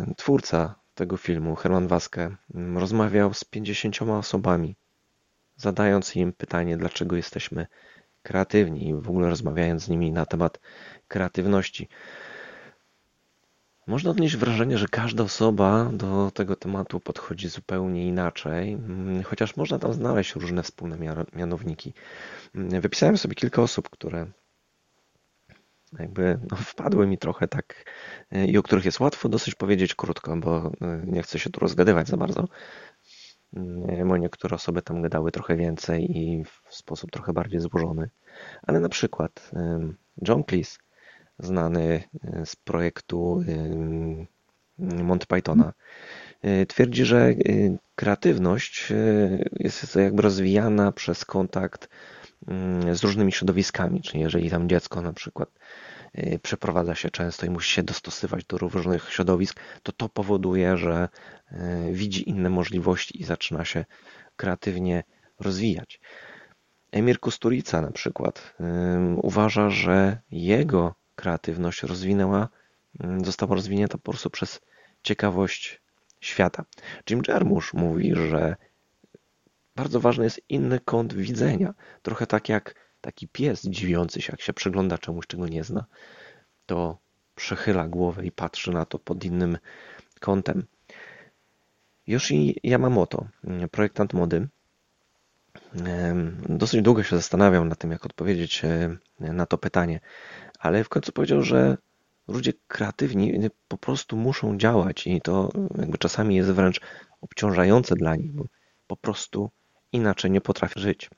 y, 0.09 0.13
twórca 0.17 0.75
tego 0.95 1.17
filmu, 1.17 1.55
Herman 1.55 1.87
Waske, 1.87 2.35
mm, 2.55 2.77
rozmawiał 2.77 3.33
z 3.33 3.43
50 3.43 4.01
osobami, 4.01 4.75
zadając 5.55 6.15
im 6.15 6.33
pytanie, 6.33 6.77
dlaczego 6.77 7.15
jesteśmy 7.15 7.67
kreatywni 8.23 8.89
i 8.89 8.93
w 8.93 9.09
ogóle 9.09 9.29
rozmawiając 9.29 9.83
z 9.83 9.89
nimi 9.89 10.11
na 10.11 10.25
temat 10.25 10.59
kreatywności. 11.07 11.87
Można 13.89 14.11
odnieść 14.11 14.37
wrażenie, 14.37 14.77
że 14.77 14.87
każda 14.87 15.23
osoba 15.23 15.89
do 15.93 16.31
tego 16.31 16.55
tematu 16.55 16.99
podchodzi 16.99 17.49
zupełnie 17.49 18.07
inaczej, 18.07 18.73
mm, 18.73 19.23
chociaż 19.23 19.55
można 19.55 19.79
tam 19.79 19.93
znaleźć 19.93 20.35
różne 20.35 20.63
wspólne 20.63 20.97
mianowniki. 21.35 21.93
Mm, 22.55 22.81
wypisałem 22.81 23.17
sobie 23.17 23.35
kilka 23.35 23.61
osób, 23.61 23.89
które 23.89 24.27
jakby 25.99 26.39
no, 26.51 26.57
wpadły 26.57 27.07
mi 27.07 27.17
trochę 27.17 27.47
tak 27.47 27.85
y, 28.35 28.45
i 28.45 28.57
o 28.57 28.63
których 28.63 28.85
jest 28.85 28.99
łatwo 28.99 29.29
dosyć 29.29 29.55
powiedzieć 29.55 29.95
krótko, 29.95 30.37
bo 30.37 30.67
y, 30.67 30.71
nie 31.05 31.23
chcę 31.23 31.39
się 31.39 31.49
tu 31.49 31.59
rozgadywać 31.59 32.07
za 32.07 32.17
bardzo. 32.17 32.47
Mm, 33.53 34.07
bo 34.07 34.17
niektóre 34.17 34.55
osoby 34.55 34.81
tam 34.81 35.01
gadały 35.01 35.31
trochę 35.31 35.55
więcej 35.55 36.17
i 36.17 36.43
w 36.43 36.75
sposób 36.75 37.11
trochę 37.11 37.33
bardziej 37.33 37.59
złożony. 37.59 38.09
Ale 38.63 38.79
na 38.79 38.89
przykład 38.89 39.51
John 40.27 40.43
Cleese 40.43 40.79
znany 41.39 42.03
e, 42.23 42.45
z 42.45 42.55
projektu 42.55 43.43
e, 43.47 45.03
Monty 45.03 45.25
Pythona, 45.27 45.73
e, 46.41 46.65
twierdzi, 46.65 47.05
że 47.05 47.33
kreatywność 47.95 48.93
jest 49.59 49.95
jakby 49.95 50.21
rozwijana 50.21 50.91
przez 50.91 51.25
kontakt 51.25 51.89
mm, 52.47 52.95
z 52.95 53.03
różnymi 53.03 53.31
środowiskami, 53.31 54.01
czyli 54.01 54.19
jeżeli 54.19 54.49
tam 54.49 54.69
dziecko 54.69 55.01
na 55.01 55.13
przykład 55.13 55.49
przeprowadza 56.41 56.95
się 56.95 57.09
często 57.09 57.45
i 57.45 57.49
musi 57.49 57.73
się 57.73 57.83
dostosować 57.83 58.45
do 58.45 58.57
różnych 58.57 59.09
środowisk, 59.11 59.59
to 59.83 59.91
to 59.91 60.09
powoduje, 60.09 60.77
że 60.77 61.09
widzi 61.91 62.29
inne 62.29 62.49
możliwości 62.49 63.21
i 63.21 63.23
zaczyna 63.23 63.65
się 63.65 63.85
kreatywnie 64.35 65.03
rozwijać. 65.39 65.99
Emir 66.91 67.19
Kusturica 67.19 67.81
na 67.81 67.91
przykład 67.91 68.53
uważa, 69.21 69.69
że 69.69 70.17
jego 70.31 70.95
kreatywność 71.19 71.83
rozwinęła, 71.83 72.49
mm, 72.99 73.25
została 73.25 73.55
rozwinięta 73.55 73.97
po 73.97 74.11
prostu 74.11 74.29
przez 74.29 74.61
ciekawość 75.03 75.81
świata. 76.21 76.65
Jim 77.09 77.21
Jarmusch 77.27 77.73
mówi, 77.73 78.15
że 78.15 78.55
bardzo 79.75 79.99
ważny 79.99 80.23
jest 80.23 80.41
inny 80.49 80.79
kąt 80.79 81.13
widzenia. 81.13 81.73
Trochę 82.01 82.27
tak 82.27 82.49
jak 82.49 82.75
taki 83.01 83.27
pies 83.27 83.61
dziwiący 83.61 84.21
się, 84.21 84.33
jak 84.33 84.41
się 84.41 84.53
przygląda 84.53 84.97
czemuś, 84.97 85.27
czego 85.27 85.47
nie 85.47 85.63
zna, 85.63 85.85
to 86.65 86.97
przechyla 87.35 87.87
głowę 87.87 88.25
i 88.25 88.31
patrzy 88.31 88.71
na 88.71 88.85
to 88.85 88.99
pod 88.99 89.23
innym 89.23 89.57
kątem. 90.19 90.65
Yoshi 92.07 92.59
Yamamoto, 92.63 93.27
projektant 93.71 94.13
mody, 94.13 94.47
Dosyć 96.49 96.81
długo 96.81 97.03
się 97.03 97.15
zastanawiał 97.15 97.65
nad 97.65 97.77
tym, 97.77 97.91
jak 97.91 98.05
odpowiedzieć 98.05 98.61
na 99.19 99.45
to 99.45 99.57
pytanie, 99.57 99.99
ale 100.59 100.83
w 100.83 100.89
końcu 100.89 101.11
powiedział, 101.11 101.41
że 101.43 101.77
ludzie 102.27 102.53
kreatywni 102.67 103.49
po 103.67 103.77
prostu 103.77 104.17
muszą 104.17 104.57
działać 104.57 105.07
i 105.07 105.21
to 105.21 105.51
jakby 105.77 105.97
czasami 105.97 106.35
jest 106.35 106.51
wręcz 106.51 106.81
obciążające 107.21 107.95
dla 107.95 108.15
nich, 108.15 108.31
bo 108.31 108.45
po 108.87 108.97
prostu 108.97 109.49
inaczej 109.91 110.31
nie 110.31 110.41
potrafią 110.41 110.81
żyć. 110.81 111.09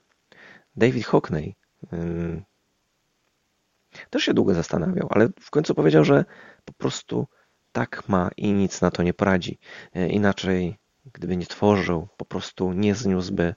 David 0.75 1.05
Hockney 1.05 1.55
też 4.09 4.23
się 4.23 4.33
długo 4.33 4.53
zastanawiał, 4.53 5.07
ale 5.11 5.29
w 5.39 5.49
końcu 5.49 5.75
powiedział, 5.75 6.05
że 6.05 6.25
po 6.65 6.73
prostu 6.73 7.27
tak 7.71 8.09
ma 8.09 8.29
i 8.37 8.53
nic 8.53 8.81
na 8.81 8.91
to 8.91 9.03
nie 9.03 9.13
poradzi. 9.13 9.59
E, 9.93 10.09
inaczej, 10.09 10.77
gdyby 11.13 11.37
nie 11.37 11.45
tworzył, 11.45 12.07
po 12.17 12.25
prostu 12.25 12.73
nie 12.73 12.95
zniósłby 12.95 13.55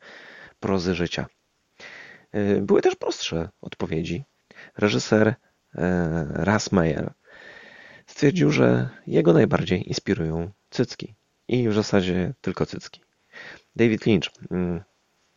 prozy 0.61 0.95
życia. 0.95 1.27
E, 2.33 2.61
były 2.61 2.83
też 2.83 2.97
prostsze 2.97 3.49
odpowiedzi. 3.61 4.25
Reżyser 4.77 5.35
e, 5.75 6.27
Ras 6.31 6.73
Meyer 6.73 7.13
stwierdził, 8.07 8.51
że 8.51 8.89
jego 9.07 9.33
najbardziej 9.33 9.89
inspirują 9.89 10.51
cycki. 10.71 11.15
I 11.49 11.69
w 11.69 11.75
zasadzie 11.75 12.35
tylko 12.41 12.67
cycki. 12.67 13.01
David 13.77 14.07
Lynch 14.07 14.31
mm, 14.51 14.81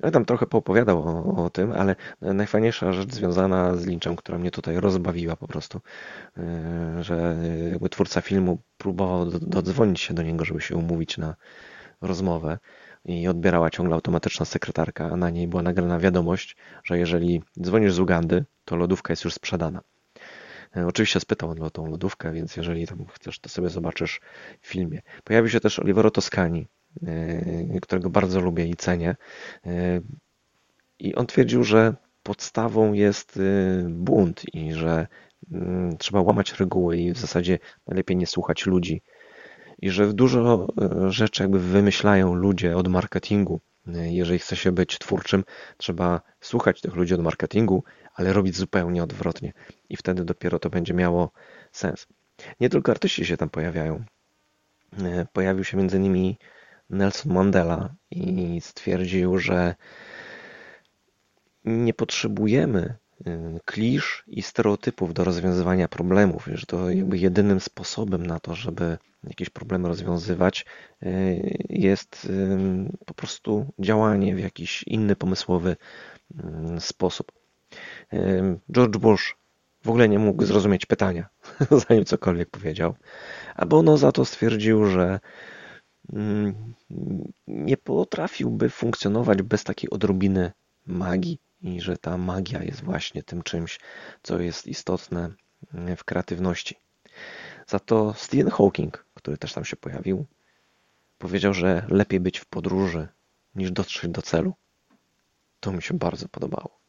ja 0.03 0.11
tam 0.11 0.25
trochę 0.25 0.45
poopowiadał 0.45 1.03
o, 1.03 1.45
o, 1.45 1.49
tym, 1.49 1.71
ale 1.71 1.95
najfajniejsza 2.21 2.93
rzecz 2.93 3.13
związana 3.13 3.75
z 3.75 3.85
Lynchem, 3.85 4.15
która 4.15 4.37
mnie 4.37 4.51
tutaj 4.51 4.79
rozbawiła 4.79 5.35
po 5.35 5.47
prostu, 5.47 5.81
e, 6.37 7.03
że 7.03 7.35
jakby 7.71 7.89
twórca 7.89 8.21
filmu 8.21 8.57
próbował 8.77 9.25
dodzwonić 9.25 9.99
się 9.99 10.13
do 10.13 10.23
niego, 10.23 10.45
żeby 10.45 10.61
się 10.61 10.75
umówić 10.75 11.17
na 11.17 11.35
rozmowę 12.01 12.57
i 13.05 13.27
odbierała 13.27 13.69
ciągle 13.69 13.95
automatyczna 13.95 14.45
sekretarka, 14.45 15.05
a 15.05 15.15
na 15.15 15.29
niej 15.29 15.47
była 15.47 15.61
nagrana 15.61 15.99
wiadomość, 15.99 16.55
że 16.83 16.99
jeżeli 16.99 17.43
dzwonisz 17.61 17.93
z 17.93 17.99
Ugandy, 17.99 18.45
to 18.65 18.75
lodówka 18.75 19.11
jest 19.11 19.23
już 19.23 19.33
sprzedana. 19.33 19.81
E, 20.75 20.87
oczywiście 20.87 21.19
spytał 21.19 21.49
on 21.49 21.61
o 21.61 21.69
tą 21.69 21.87
lodówkę, 21.87 22.33
więc 22.33 22.57
jeżeli 22.57 22.87
tam 22.87 23.05
chcesz, 23.13 23.39
to 23.39 23.49
sobie 23.49 23.69
zobaczysz 23.69 24.21
w 24.61 24.67
filmie. 24.67 25.01
Pojawił 25.23 25.49
się 25.49 25.59
też 25.59 25.79
Olivero 25.79 26.11
Toscani, 26.11 26.67
e, 27.07 27.79
którego 27.81 28.09
bardzo 28.09 28.41
lubię 28.41 28.65
i 28.65 28.75
cenię. 28.75 29.15
E, 29.65 30.01
I 30.99 31.15
on 31.15 31.27
twierdził, 31.27 31.63
że 31.63 31.95
podstawą 32.23 32.93
jest 32.93 33.39
bunt 33.89 34.41
i 34.53 34.73
że 34.73 35.07
mm, 35.51 35.97
trzeba 35.97 36.21
łamać 36.21 36.59
reguły 36.59 36.97
i 36.97 37.11
w 37.13 37.17
zasadzie 37.17 37.59
najlepiej 37.87 38.17
nie 38.17 38.27
słuchać 38.27 38.65
ludzi. 38.65 39.01
I 39.81 39.89
że 39.89 40.13
dużo 40.13 40.67
rzeczy 41.07 41.43
jakby 41.43 41.59
wymyślają 41.59 42.33
ludzie 42.33 42.77
od 42.77 42.87
marketingu. 42.87 43.61
Jeżeli 43.95 44.39
chce 44.39 44.55
się 44.55 44.71
być 44.71 44.99
twórczym, 44.99 45.43
trzeba 45.77 46.21
słuchać 46.41 46.81
tych 46.81 46.95
ludzi 46.95 47.13
od 47.13 47.21
marketingu, 47.21 47.83
ale 48.13 48.33
robić 48.33 48.57
zupełnie 48.57 49.03
odwrotnie. 49.03 49.53
I 49.89 49.97
wtedy 49.97 50.25
dopiero 50.25 50.59
to 50.59 50.69
będzie 50.69 50.93
miało 50.93 51.31
sens. 51.71 52.07
Nie 52.59 52.69
tylko 52.69 52.91
artyści 52.91 53.25
się 53.25 53.37
tam 53.37 53.49
pojawiają. 53.49 54.03
E, 55.03 55.27
pojawił 55.33 55.63
się 55.63 55.77
między 55.77 55.97
innymi 55.97 56.37
Nelson 56.89 57.33
Mandela 57.33 57.95
i 58.11 58.61
stwierdził, 58.61 59.39
że 59.39 59.75
nie 61.65 61.93
potrzebujemy 61.93 62.95
klisz 63.65 64.23
i 64.27 64.41
stereotypów 64.41 65.13
do 65.13 65.23
rozwiązywania 65.23 65.87
problemów, 65.87 66.49
że 66.53 66.65
to 66.65 66.89
jakby 66.89 67.17
jedynym 67.17 67.59
sposobem 67.59 68.27
na 68.27 68.39
to, 68.39 68.55
żeby 68.55 68.97
jakieś 69.23 69.49
problemy 69.49 69.87
rozwiązywać 69.87 70.65
e, 71.01 71.09
jest 71.69 72.27
po 73.05 73.13
prostu 73.13 73.65
działanie 73.79 74.35
w 74.35 74.39
jakiś 74.39 74.83
inny 74.83 75.15
pomysłowy 75.15 75.75
sposób. 76.79 77.31
George 78.71 78.97
Bush 78.97 79.35
w 79.83 79.89
ogóle 79.89 80.09
nie 80.09 80.19
mógł 80.19 80.45
zrozumieć 80.45 80.85
pytania, 80.85 81.29
zanim 81.87 82.05
cokolwiek 82.05 82.49
powiedział, 82.49 82.95
a 83.55 83.65
Bono 83.65 83.97
za 83.97 84.11
to 84.11 84.25
stwierdził, 84.25 84.85
że 84.85 85.19
mm, 86.13 86.73
nie 87.47 87.77
potrafiłby 87.77 88.69
funkcjonować 88.69 89.41
bez 89.41 89.63
takiej 89.63 89.89
odrobiny 89.89 90.51
magii 90.85 91.39
i 91.61 91.81
że 91.81 91.97
ta 91.97 92.17
magia 92.17 92.63
jest 92.63 92.83
właśnie 92.83 93.23
tym 93.23 93.43
czymś, 93.43 93.79
co 94.23 94.39
jest 94.39 94.67
istotne 94.67 95.29
mm, 95.73 95.97
w 95.97 96.03
kreatywności. 96.03 96.75
Za 97.67 97.79
to 97.79 98.13
Stephen 98.13 98.49
Hawking, 98.49 99.05
który 99.13 99.37
też 99.37 99.53
tam 99.53 99.65
się 99.65 99.75
pojawił, 99.75 100.25
powiedział, 101.17 101.53
że 101.53 101.85
lepiej 101.89 102.19
być 102.19 102.39
w 102.39 102.45
podróży 102.45 103.07
niż 103.55 103.71
dotrzeć 103.71 104.11
do 104.11 104.21
celu. 104.21 104.53
To 105.59 105.71
mi 105.71 105.81
się 105.81 105.93
bardzo 105.93 106.27
podobało. 106.27 106.79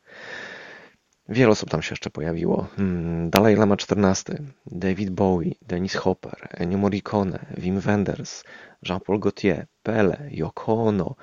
Wiele 1.29 1.51
osób 1.51 1.71
tam 1.71 1.83
się 1.83 1.93
jeszcze 1.93 2.11
pojawiło. 2.11 2.67
Hmm, 2.77 3.31
Dalai 3.31 3.57
Lama 3.57 3.75
XIV, 3.75 4.37
David 4.67 5.11
Bowie, 5.11 5.53
Dennis 5.63 5.95
Hopper, 5.95 6.49
Ennio 6.51 6.79
Morricone, 6.79 7.47
Wim 7.57 7.81
Wenders, 7.81 8.45
Jean-Paul 8.83 9.19
Gaultier, 9.19 9.67
Pele, 9.83 10.29
Yoko 10.31 10.83
Ono, 10.83 11.15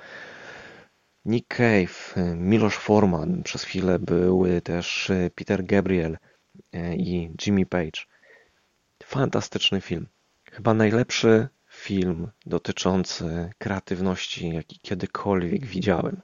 Nick 1.26 1.56
Cave, 1.56 2.14
Miloš 2.36 2.76
Forman, 2.76 3.42
przez 3.42 3.64
chwilę 3.64 3.98
były 3.98 4.60
też 4.60 5.12
Peter 5.34 5.64
Gabriel 5.64 6.18
e, 6.72 6.96
i 6.96 7.30
Jimmy 7.46 7.66
Page. 7.66 8.00
Fantastyczny 9.04 9.80
film. 9.80 10.06
Chyba 10.52 10.74
najlepszy 10.74 11.48
film 11.68 12.30
dotyczący 12.46 13.50
kreatywności, 13.58 14.48
jaki 14.48 14.78
kiedykolwiek 14.80 15.66
widziałem. 15.66 16.20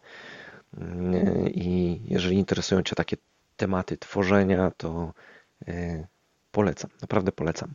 I 1.46 2.00
jeżeli 2.04 2.36
interesują 2.36 2.82
Cię 2.82 2.96
takie 2.96 3.16
tematy 3.56 3.96
tworzenia, 3.96 4.70
to 4.70 5.12
polecam, 6.52 6.90
naprawdę 7.02 7.32
polecam. 7.32 7.72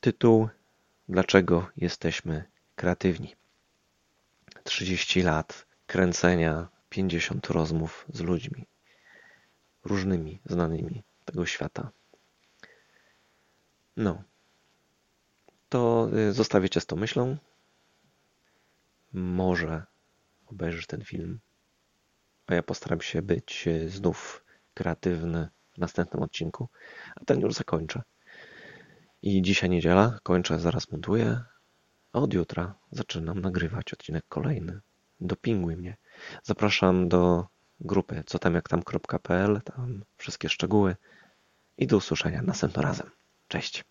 Tytuł 0.00 0.48
Dlaczego 1.08 1.66
jesteśmy 1.76 2.44
kreatywni? 2.76 3.34
30 4.68 5.22
lat 5.22 5.66
kręcenia, 5.86 6.68
50 6.88 7.50
rozmów 7.50 8.06
z 8.14 8.20
ludźmi 8.20 8.66
różnymi, 9.84 10.40
znanymi 10.46 11.02
tego 11.24 11.46
świata. 11.46 11.90
No, 13.96 14.22
to 15.68 16.08
e, 16.28 16.32
zostawię 16.32 16.68
Cię 16.68 16.80
z 16.80 16.86
tą 16.86 16.96
myślą. 16.96 17.36
Może 19.12 19.82
obejrzysz 20.46 20.86
ten 20.86 21.04
film 21.04 21.40
a 22.48 22.54
ja 22.54 22.62
postaram 22.62 23.00
się 23.00 23.22
być 23.22 23.68
e, 23.68 23.88
znów 23.88 24.44
kreatywny 24.74 25.48
w 25.72 25.78
następnym 25.78 26.22
odcinku, 26.22 26.68
a 27.16 27.24
ten 27.24 27.40
już 27.40 27.54
zakończę. 27.54 28.02
I 29.22 29.42
dzisiaj 29.42 29.70
niedziela, 29.70 30.18
kończę, 30.22 30.58
zaraz 30.58 30.92
montuję, 30.92 31.40
od 32.18 32.34
jutra 32.34 32.74
zaczynam 32.92 33.40
nagrywać 33.40 33.92
odcinek 33.92 34.24
kolejny. 34.28 34.80
Dopinguj 35.20 35.76
mnie. 35.76 35.96
Zapraszam 36.42 37.08
do 37.08 37.46
grupy 37.80 38.22
co 38.26 38.38
tam 38.38 38.54
jak 38.54 38.68
tam.pl, 38.68 39.60
tam 39.64 40.04
wszystkie 40.16 40.48
szczegóły 40.48 40.96
i 41.78 41.86
do 41.86 41.96
usłyszenia 41.96 42.42
następnym 42.42 42.84
razem. 42.84 43.10
Cześć. 43.48 43.84